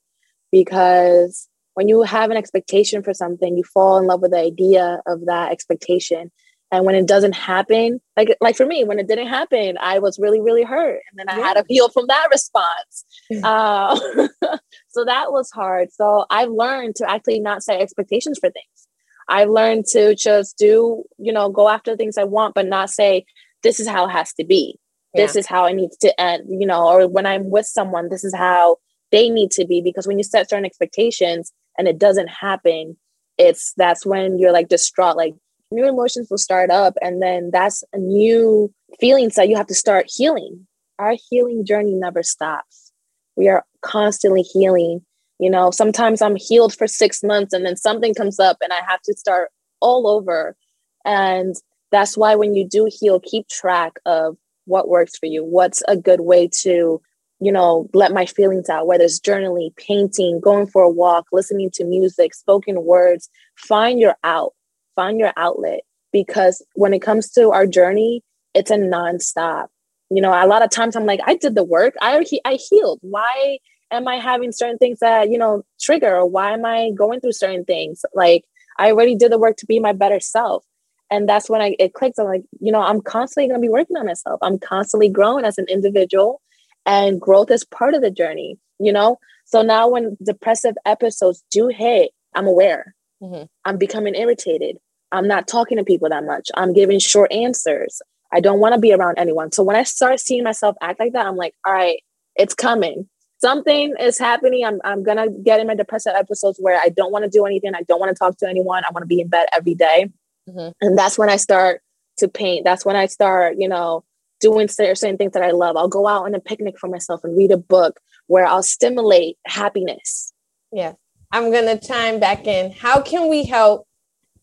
[0.50, 5.00] because when you have an expectation for something, you fall in love with the idea
[5.06, 6.30] of that expectation
[6.70, 10.18] and when it doesn't happen like like for me when it didn't happen i was
[10.18, 11.42] really really hurt and then i yeah.
[11.42, 13.06] had to heal from that response
[13.42, 13.98] uh,
[14.88, 18.88] so that was hard so i've learned to actually not set expectations for things
[19.28, 23.26] I've learned to just do, you know, go after things I want, but not say,
[23.62, 24.78] this is how it has to be.
[25.14, 25.22] Yeah.
[25.22, 28.24] This is how it needs to end, you know, or when I'm with someone, this
[28.24, 28.76] is how
[29.10, 29.80] they need to be.
[29.80, 32.96] Because when you set certain expectations and it doesn't happen,
[33.38, 35.34] it's that's when you're like distraught, like
[35.70, 36.94] new emotions will start up.
[37.00, 40.66] And then that's a new feelings that you have to start healing.
[40.98, 42.92] Our healing journey never stops.
[43.36, 45.04] We are constantly healing
[45.38, 48.80] you know, sometimes I'm healed for six months and then something comes up and I
[48.88, 50.56] have to start all over.
[51.04, 51.54] And
[51.92, 54.36] that's why when you do heal, keep track of
[54.68, 55.44] what works for you.
[55.44, 57.00] What's a good way to,
[57.40, 61.70] you know, let my feelings out, whether it's journaling, painting, going for a walk, listening
[61.74, 63.28] to music, spoken words.
[63.56, 64.54] Find your out,
[64.94, 65.80] find your outlet.
[66.12, 68.22] Because when it comes to our journey,
[68.54, 69.66] it's a nonstop.
[70.10, 71.94] You know, a lot of times I'm like, I did the work.
[72.00, 72.98] I I healed.
[73.02, 73.58] Why
[73.90, 77.32] am I having certain things that, you know, trigger or why am I going through
[77.32, 78.04] certain things?
[78.14, 78.44] Like
[78.78, 80.64] I already did the work to be my better self.
[81.10, 82.18] And that's when I it clicks.
[82.18, 84.38] I'm like, you know, I'm constantly gonna be working on myself.
[84.42, 86.40] I'm constantly growing as an individual
[86.86, 89.18] and growth is part of the journey, you know?
[89.44, 92.94] So now when depressive episodes do hit, I'm aware.
[93.22, 93.44] Mm-hmm.
[93.64, 94.78] I'm becoming irritated.
[95.10, 96.50] I'm not talking to people that much.
[96.54, 98.02] I'm giving short answers.
[98.32, 99.52] I don't want to be around anyone.
[99.52, 102.02] So when I start seeing myself act like that, I'm like, all right,
[102.36, 103.08] it's coming
[103.40, 104.64] something is happening.
[104.64, 107.46] I'm, I'm going to get in my depressive episodes where I don't want to do
[107.46, 107.74] anything.
[107.74, 108.84] I don't want to talk to anyone.
[108.84, 110.10] I want to be in bed every day.
[110.48, 110.70] Mm-hmm.
[110.80, 111.82] And that's when I start
[112.18, 112.64] to paint.
[112.64, 114.04] That's when I start, you know,
[114.40, 115.76] doing certain things that I love.
[115.76, 119.36] I'll go out on a picnic for myself and read a book where I'll stimulate
[119.46, 120.32] happiness.
[120.72, 120.94] Yeah.
[121.32, 122.72] I'm going to chime back in.
[122.72, 123.86] How can we help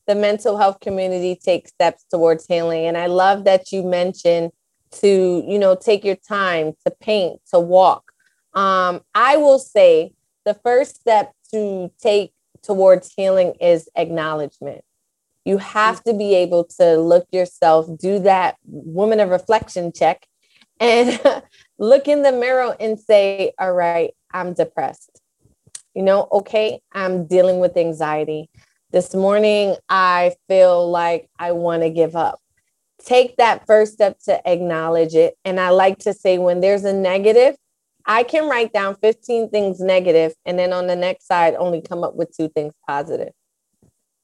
[0.08, 2.86] the mental health community take steps towards healing?
[2.86, 4.52] And I love that you mentioned
[5.02, 8.12] to, you know, take your time to paint, to walk,
[8.56, 10.14] um, I will say
[10.46, 12.32] the first step to take
[12.64, 14.82] towards healing is acknowledgement.
[15.46, 20.26] You have to be able to look yourself, do that woman of reflection check,
[20.80, 21.20] and
[21.80, 25.22] look in the mirror and say, All right, I'm depressed.
[25.94, 28.50] You know, okay, I'm dealing with anxiety.
[28.92, 32.40] This morning, I feel like I want to give up.
[33.04, 35.36] Take that first step to acknowledge it.
[35.46, 37.56] And I like to say, when there's a negative,
[38.06, 42.04] I can write down 15 things negative and then on the next side only come
[42.04, 43.34] up with two things positive.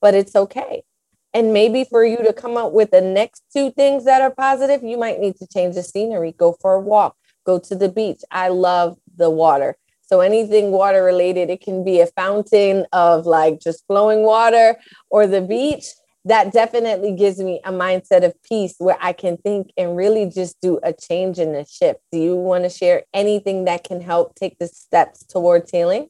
[0.01, 0.83] But it's okay.
[1.33, 4.83] And maybe for you to come up with the next two things that are positive,
[4.83, 7.15] you might need to change the scenery, go for a walk,
[7.45, 8.21] go to the beach.
[8.31, 9.77] I love the water.
[10.01, 14.75] So anything water related, it can be a fountain of like just flowing water
[15.09, 15.85] or the beach
[16.25, 20.59] that definitely gives me a mindset of peace where I can think and really just
[20.61, 21.99] do a change and a shift.
[22.11, 26.09] Do you want to share anything that can help take the steps towards healing?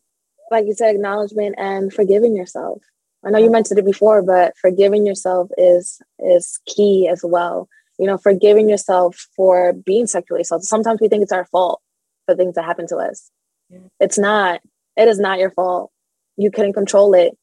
[0.49, 2.81] Like you said, acknowledgement and forgiving yourself.
[3.23, 7.67] I know you mentioned it before, but forgiving yourself is is key as well.
[7.99, 10.67] You know, forgiving yourself for being sexually assaulted.
[10.67, 11.81] Sometimes we think it's our fault
[12.25, 13.29] for things that happen to us.
[13.69, 13.79] Yeah.
[13.99, 14.61] It's not.
[14.97, 15.91] It is not your fault.
[16.35, 17.37] You couldn't control it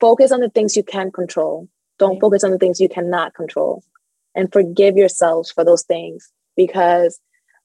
[0.00, 1.68] focus on the things you can control.
[1.98, 3.82] Don't focus on the things you cannot control.
[4.34, 7.18] And forgive yourselves for those things because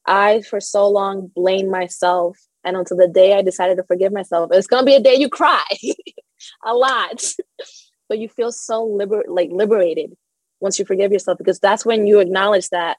[0.08, 2.38] I, for so long, blamed myself.
[2.64, 5.16] And until the day I decided to forgive myself, it's going to be a day
[5.16, 5.64] you cry
[6.64, 7.24] a lot.
[8.10, 10.14] but you feel so liber- like liberated
[10.60, 12.98] once you forgive yourself because that's when you acknowledge that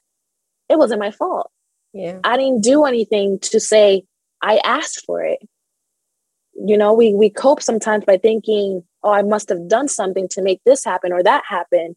[0.69, 1.51] it wasn't my fault.
[1.93, 2.19] Yeah.
[2.23, 4.03] I didn't do anything to say
[4.41, 5.39] I asked for it
[6.55, 10.41] you know we we cope sometimes by thinking oh i must have done something to
[10.41, 11.95] make this happen or that happen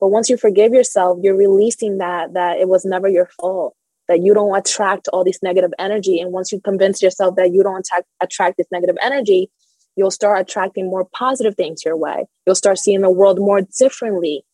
[0.00, 3.74] but once you forgive yourself you're releasing that that it was never your fault
[4.08, 7.62] that you don't attract all this negative energy and once you convince yourself that you
[7.62, 9.48] don't attack, attract this negative energy
[10.00, 14.44] you'll start attracting more positive things your way you'll start seeing the world more differently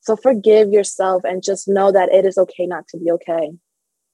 [0.00, 3.50] so forgive yourself and just know that it is okay not to be okay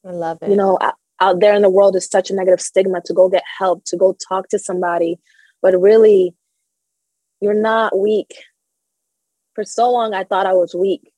[0.07, 0.79] i love it you know
[1.20, 3.96] out there in the world is such a negative stigma to go get help, to
[3.96, 5.18] go talk to somebody.
[5.62, 6.35] But really,
[7.40, 8.35] you're not weak.
[9.54, 11.13] For so long, I thought I was weak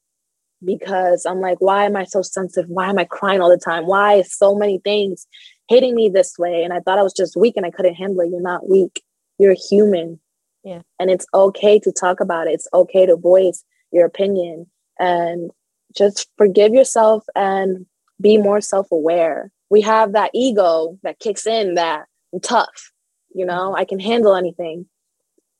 [0.64, 2.70] because I'm like, why am I so sensitive?
[2.70, 3.86] Why am I crying all the time?
[3.86, 5.26] Why is so many things
[5.68, 6.62] hitting me this way?
[6.62, 8.30] And I thought I was just weak and I couldn't handle it.
[8.30, 9.02] You're not weak.
[9.38, 10.20] You're human.
[10.64, 10.82] Yeah.
[10.98, 12.54] And it's okay to talk about it.
[12.54, 14.66] It's okay to voice your opinion
[14.98, 15.50] and
[15.96, 17.86] just forgive yourself and
[18.20, 22.92] be more self-aware we have that ego that kicks in that I'm tough,
[23.34, 23.80] you know, mm-hmm.
[23.80, 24.86] I can handle anything.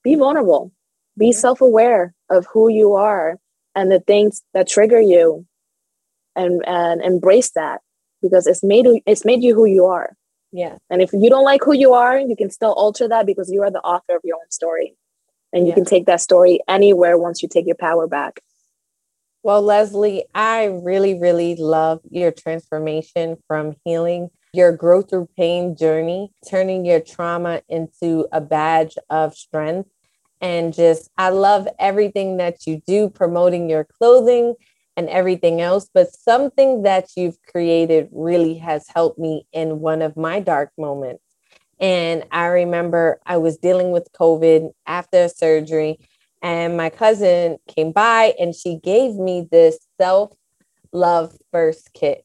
[0.03, 0.73] Be vulnerable,
[1.17, 3.39] be self aware of who you are
[3.75, 5.47] and the things that trigger you
[6.37, 7.81] and, and embrace that
[8.23, 10.17] because it's made, it's made you who you are.
[10.53, 10.79] Yeah.
[10.91, 13.63] And if you don't like who you are, you can still alter that because you
[13.63, 14.97] are the author of your own story.
[15.53, 15.75] And you yeah.
[15.75, 18.41] can take that story anywhere once you take your power back.
[19.43, 26.33] Well, Leslie, I really, really love your transformation from healing your growth through pain journey,
[26.49, 29.89] turning your trauma into a badge of strength.
[30.41, 34.55] And just, I love everything that you do, promoting your clothing
[34.99, 35.89] and everything else.
[35.95, 41.23] But something that you've created really has helped me in one of my dark moments.
[41.79, 46.01] And I remember I was dealing with COVID after surgery,
[46.43, 50.33] and my cousin came by and she gave me this self
[50.93, 52.25] love first kit.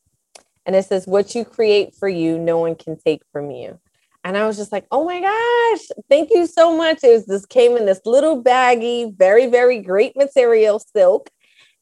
[0.66, 3.80] And it says, What you create for you, no one can take from you.
[4.24, 7.04] And I was just like, oh my gosh, thank you so much.
[7.04, 11.30] It was this came in this little baggy, very, very great material silk.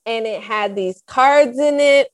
[0.05, 2.09] And it had these cards in it.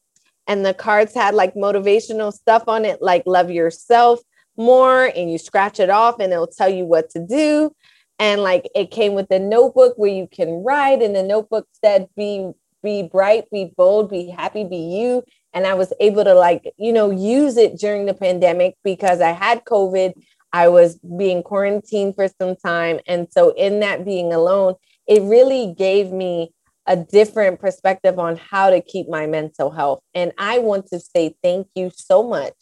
[0.48, 4.20] And the cards had like motivational stuff on it, like love yourself
[4.56, 5.06] more.
[5.06, 7.72] And you scratch it off and it'll tell you what to do.
[8.20, 11.02] And like it came with a notebook where you can write.
[11.02, 12.52] And the notebook said, be
[12.84, 15.24] be bright, be bold, be happy, be you
[15.58, 19.32] and I was able to like, you know, use it during the pandemic because I
[19.32, 20.14] had COVID.
[20.54, 23.00] I was being quarantined for some time.
[23.08, 24.76] And so, in that being alone,
[25.08, 26.54] it really gave me
[26.88, 30.02] a different perspective on how to keep my mental health.
[30.16, 32.56] And I want to say thank you so much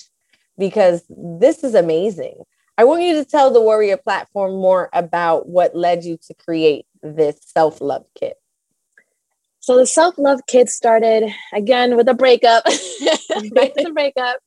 [0.58, 2.44] because this is amazing.
[2.78, 6.86] I want you to tell the Warrior platform more about what led you to create
[7.02, 8.36] this self love kit.
[9.60, 12.64] So the self love kit started again with a breakup.
[13.54, 14.38] Back to the breakup.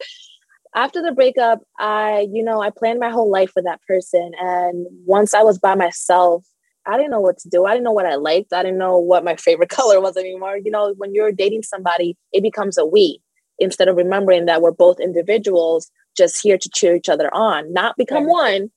[0.74, 4.32] After the breakup, I, you know, I planned my whole life with that person.
[4.38, 6.44] And once I was by myself,
[6.88, 7.66] I didn't know what to do.
[7.66, 8.52] I didn't know what I liked.
[8.52, 10.56] I didn't know what my favorite color was anymore.
[10.56, 13.20] You know, when you're dating somebody, it becomes a we
[13.58, 17.96] instead of remembering that we're both individuals just here to cheer each other on, not
[17.96, 18.70] become one,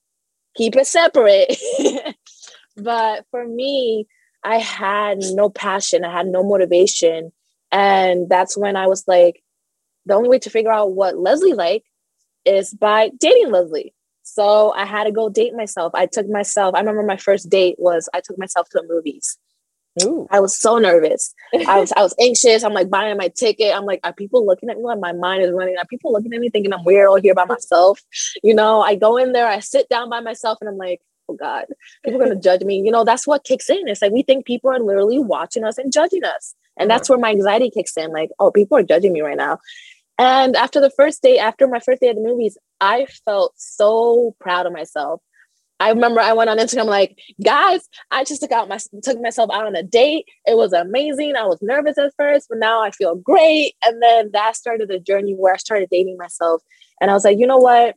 [0.56, 1.56] keep it separate.
[2.78, 4.08] but for me,
[4.44, 7.32] I had no passion, I had no motivation.
[7.72, 9.42] And that's when I was like,
[10.06, 11.84] the only way to figure out what Leslie like
[12.44, 13.94] is by dating Leslie.
[14.24, 15.94] So I had to go date myself.
[15.96, 19.38] I took myself, I remember my first date was I took myself to the movies.
[20.04, 20.26] Ooh.
[20.32, 21.34] I was so nervous.
[21.68, 22.64] I was I was anxious.
[22.64, 23.76] I'm like buying my ticket.
[23.76, 24.84] I'm like, are people looking at me?
[24.84, 25.76] Like my mind is running.
[25.78, 28.00] Are people looking at me thinking I'm weird all here by myself?
[28.42, 31.36] You know, I go in there, I sit down by myself, and I'm like, oh
[31.36, 31.66] God,
[32.06, 32.82] people are going to judge me.
[32.82, 33.88] You know, that's what kicks in.
[33.88, 36.56] It's like we think people are literally watching us and judging us.
[36.78, 38.12] And that's where my anxiety kicks in.
[38.12, 39.60] Like, oh, people are judging me right now.
[40.22, 44.36] And after the first day, after my first day at the movies, I felt so
[44.40, 45.20] proud of myself.
[45.80, 49.50] I remember I went on Instagram like, guys, I just took out my took myself
[49.52, 50.28] out on a date.
[50.46, 51.36] It was amazing.
[51.36, 53.74] I was nervous at first, but now I feel great.
[53.84, 56.62] And then that started the journey where I started dating myself.
[57.02, 57.96] And I was like, you know what?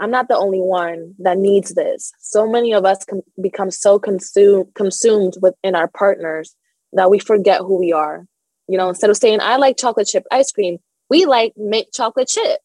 [0.00, 2.12] I'm not the only one that needs this.
[2.18, 6.54] So many of us can become so consumed consumed within our partners
[6.92, 8.26] that we forget who we are.
[8.68, 10.76] You know, instead of saying I like chocolate chip ice cream,
[11.10, 12.60] we like mint chocolate chip,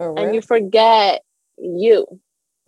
[0.00, 1.22] oh, and you forget
[1.58, 2.06] you.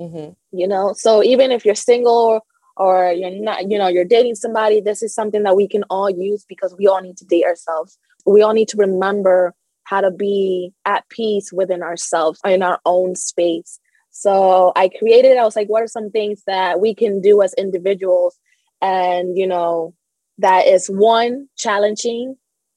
[0.01, 0.33] Mm-hmm.
[0.59, 2.43] You know, so even if you're single or,
[2.77, 6.11] or you're not, you know, you're dating somebody, this is something that we can all
[6.11, 7.99] use because we all need to date ourselves.
[8.27, 9.55] We all need to remember
[9.85, 13.79] how to be at peace within ourselves in our own space
[14.19, 17.53] so I created, I was like, what are some things that we can do as
[17.53, 18.39] individuals?
[18.81, 19.93] And, you know,
[20.39, 22.37] that is one, challenging,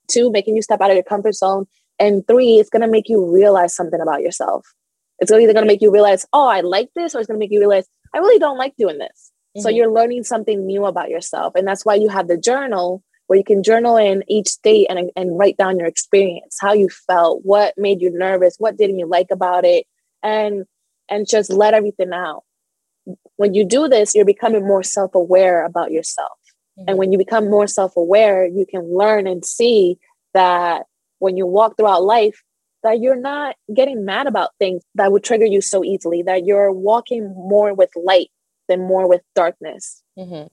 [0.10, 1.66] two, making you step out of your comfort zone,
[2.00, 4.66] and three, it's going to make you realize something about yourself.
[5.20, 7.44] It's either going to make you realize, oh, I like this, or it's going to
[7.44, 9.32] make you realize, I really don't like doing this.
[9.58, 9.62] Mm-hmm.
[9.62, 11.54] So you're learning something new about yourself.
[11.56, 15.12] And that's why you have the journal where you can journal in each day and,
[15.16, 19.06] and write down your experience, how you felt, what made you nervous, what didn't you
[19.06, 19.86] like about it.
[20.24, 20.66] And
[21.10, 22.44] and just let everything out.
[23.36, 26.40] When you do this, you're becoming more self aware about yourself.
[26.80, 26.90] Mm-hmm.
[26.90, 30.00] And when you become more self aware, you can learn and see
[30.34, 30.88] that
[31.20, 32.44] when you walk throughout life,
[32.84, 36.72] that you're not getting mad about things that would trigger you so easily, that you're
[36.72, 38.30] walking more with light
[38.68, 40.02] than more with darkness.
[40.18, 40.48] Mm-hmm.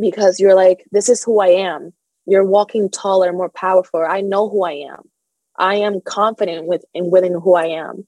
[0.00, 1.92] Because you're like, this is who I am.
[2.26, 4.04] You're walking taller, more powerful.
[4.08, 5.10] I know who I am.
[5.58, 8.06] I am confident with in within who I am.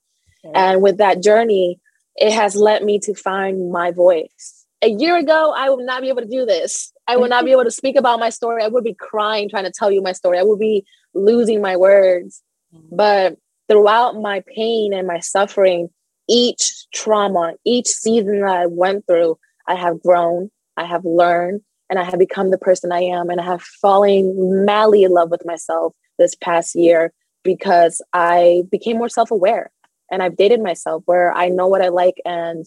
[0.54, 1.80] And with that journey,
[2.16, 4.66] it has led me to find my voice.
[4.82, 6.92] A year ago, I would not be able to do this.
[7.06, 8.62] I would not be able to speak about my story.
[8.62, 10.38] I would be crying trying to tell you my story.
[10.38, 10.84] I would be
[11.14, 12.42] losing my words.
[12.74, 12.96] Mm-hmm.
[12.96, 13.36] But
[13.68, 15.88] throughout my pain and my suffering,
[16.28, 21.98] each trauma, each season that I went through, I have grown, I have learned, and
[21.98, 23.28] I have become the person I am.
[23.28, 28.96] And I have fallen madly in love with myself this past year because I became
[28.96, 29.70] more self aware
[30.10, 32.64] and I've dated myself where I know what I like and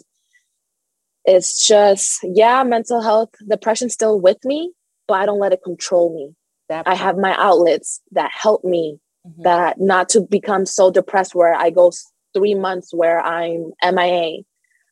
[1.28, 4.72] It's just, yeah, mental health, depression's still with me,
[5.08, 6.34] but I don't let it control me.
[6.70, 9.44] I have my outlets that help me mm-hmm.
[9.44, 11.92] that not to become so depressed where I go
[12.34, 14.44] three months where I'm MIA.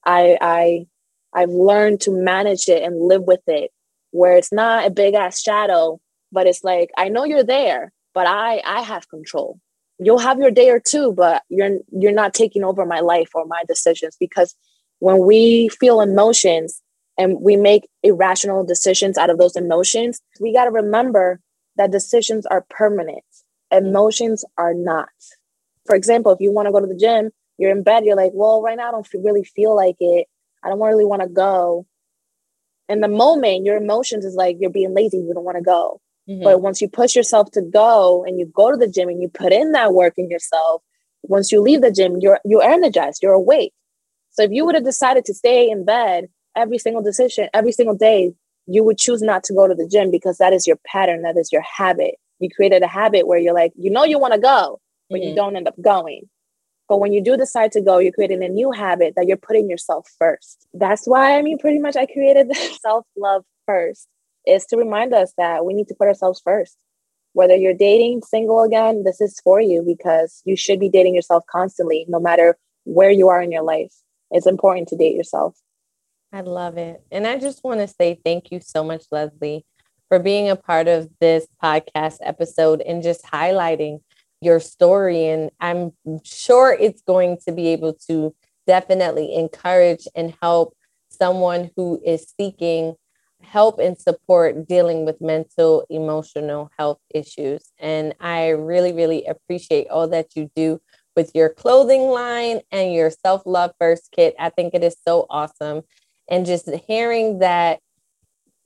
[0.05, 0.85] I I
[1.33, 3.71] I've learned to manage it and live with it
[4.11, 5.99] where it's not a big ass shadow,
[6.31, 9.59] but it's like I know you're there, but I I have control.
[9.99, 13.45] You'll have your day or two, but you're you're not taking over my life or
[13.45, 14.55] my decisions because
[15.05, 16.81] when we feel emotions
[17.15, 21.39] and we make irrational decisions out of those emotions, we got to remember
[21.75, 23.23] that decisions are permanent.
[23.69, 25.09] Emotions are not.
[25.85, 27.29] For example, if you want to go to the gym,
[27.59, 30.25] you're in bed, you're like, well, right now I don't really feel like it.
[30.63, 31.85] I don't really want to go.
[32.89, 36.01] In the moment, your emotions is like you're being lazy, you don't want to go.
[36.27, 36.43] Mm-hmm.
[36.43, 39.29] But once you push yourself to go and you go to the gym and you
[39.29, 40.81] put in that work in yourself,
[41.21, 43.73] once you leave the gym, you're you're energized, you're awake.
[44.35, 47.95] So if you would have decided to stay in bed every single decision, every single
[47.95, 48.33] day,
[48.67, 51.37] you would choose not to go to the gym because that is your pattern, that
[51.37, 52.15] is your habit.
[52.39, 55.29] You created a habit where you're like, you know, you want to go, but mm-hmm.
[55.29, 56.29] you don't end up going.
[56.89, 59.69] But when you do decide to go, you're creating a new habit that you're putting
[59.69, 60.67] yourself first.
[60.73, 64.07] That's why I mean, pretty much, I created self love first,
[64.45, 66.77] is to remind us that we need to put ourselves first.
[67.33, 71.43] Whether you're dating, single again, this is for you because you should be dating yourself
[71.49, 73.93] constantly, no matter where you are in your life.
[74.31, 75.55] It's important to date yourself.
[76.31, 77.01] I love it.
[77.11, 79.65] And I just want to say thank you so much, Leslie,
[80.09, 83.99] for being a part of this podcast episode and just highlighting
[84.41, 85.27] your story.
[85.27, 85.91] And I'm
[86.23, 88.35] sure it's going to be able to
[88.67, 90.75] definitely encourage and help
[91.09, 92.95] someone who is seeking
[93.41, 100.07] help and support dealing with mental emotional health issues and i really really appreciate all
[100.07, 100.81] that you do
[101.15, 104.35] with your clothing line and your self love first kit.
[104.39, 105.83] I think it is so awesome.
[106.29, 107.79] And just hearing that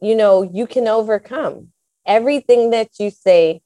[0.02, 1.70] you know you can overcome.
[2.06, 3.62] Everything that you say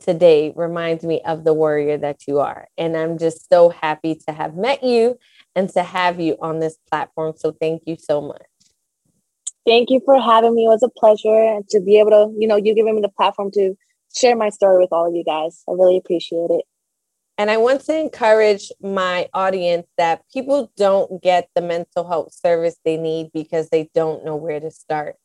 [0.00, 2.68] today reminds me of the warrior that you are.
[2.78, 5.18] And i'm just so happy to have met you
[5.54, 7.34] and to have you on this platform.
[7.36, 8.42] So thank you so much.
[9.66, 10.64] Thank you for having me.
[10.64, 13.50] It was a pleasure to be able to you know you giving me the platform
[13.52, 13.74] to
[14.14, 15.62] share my story with all of you guys.
[15.68, 16.64] I really appreciate it
[17.40, 22.76] and I want to encourage my audience that people don't get the mental health service
[22.84, 25.16] they need because they don't know where to start.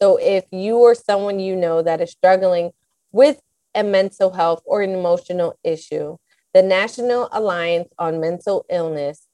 [0.00, 2.70] So if you or someone you know that is struggling
[3.10, 3.40] with
[3.74, 6.18] a mental health or an emotional issue,
[6.54, 9.26] the National Alliance on Mental Illness,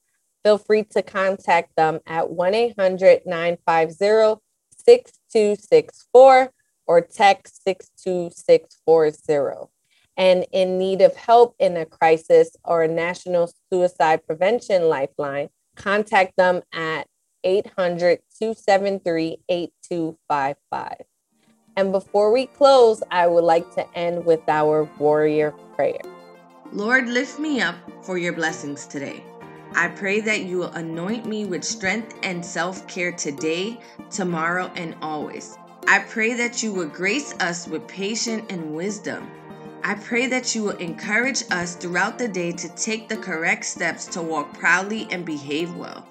[0.43, 4.41] feel free to contact them at 1 800 950
[4.78, 6.51] 6264
[6.87, 9.72] or text 62640
[10.16, 16.36] and in need of help in a crisis or a national suicide prevention lifeline, contact
[16.36, 17.06] them at
[17.44, 20.94] 800 273 8255.
[21.76, 26.02] And before we close, I would like to end with our warrior prayer.
[26.72, 29.24] Lord, lift me up for your blessings today.
[29.74, 34.94] I pray that you will anoint me with strength and self care today, tomorrow, and
[35.00, 35.56] always.
[35.88, 39.30] I pray that you will grace us with patience and wisdom
[39.85, 44.07] I pray that you will encourage us throughout the day to take the correct steps
[44.07, 46.07] to walk proudly and behave well.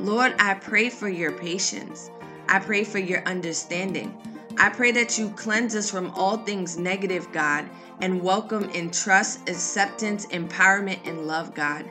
[0.00, 2.10] Lord, I pray for your patience.
[2.48, 4.12] I pray for your understanding.
[4.58, 9.48] I pray that you cleanse us from all things negative, God, and welcome in trust,
[9.48, 11.88] acceptance, empowerment, and love, God.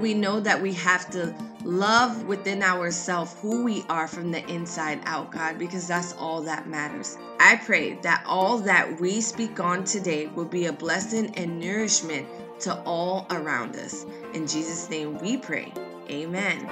[0.00, 1.34] We know that we have to
[1.64, 6.68] love within ourselves who we are from the inside out, God, because that's all that
[6.68, 7.16] matters.
[7.40, 12.26] I pray that all that we speak on today will be a blessing and nourishment
[12.60, 14.04] to all around us.
[14.34, 15.72] In Jesus' name we pray.
[16.10, 16.68] Amen.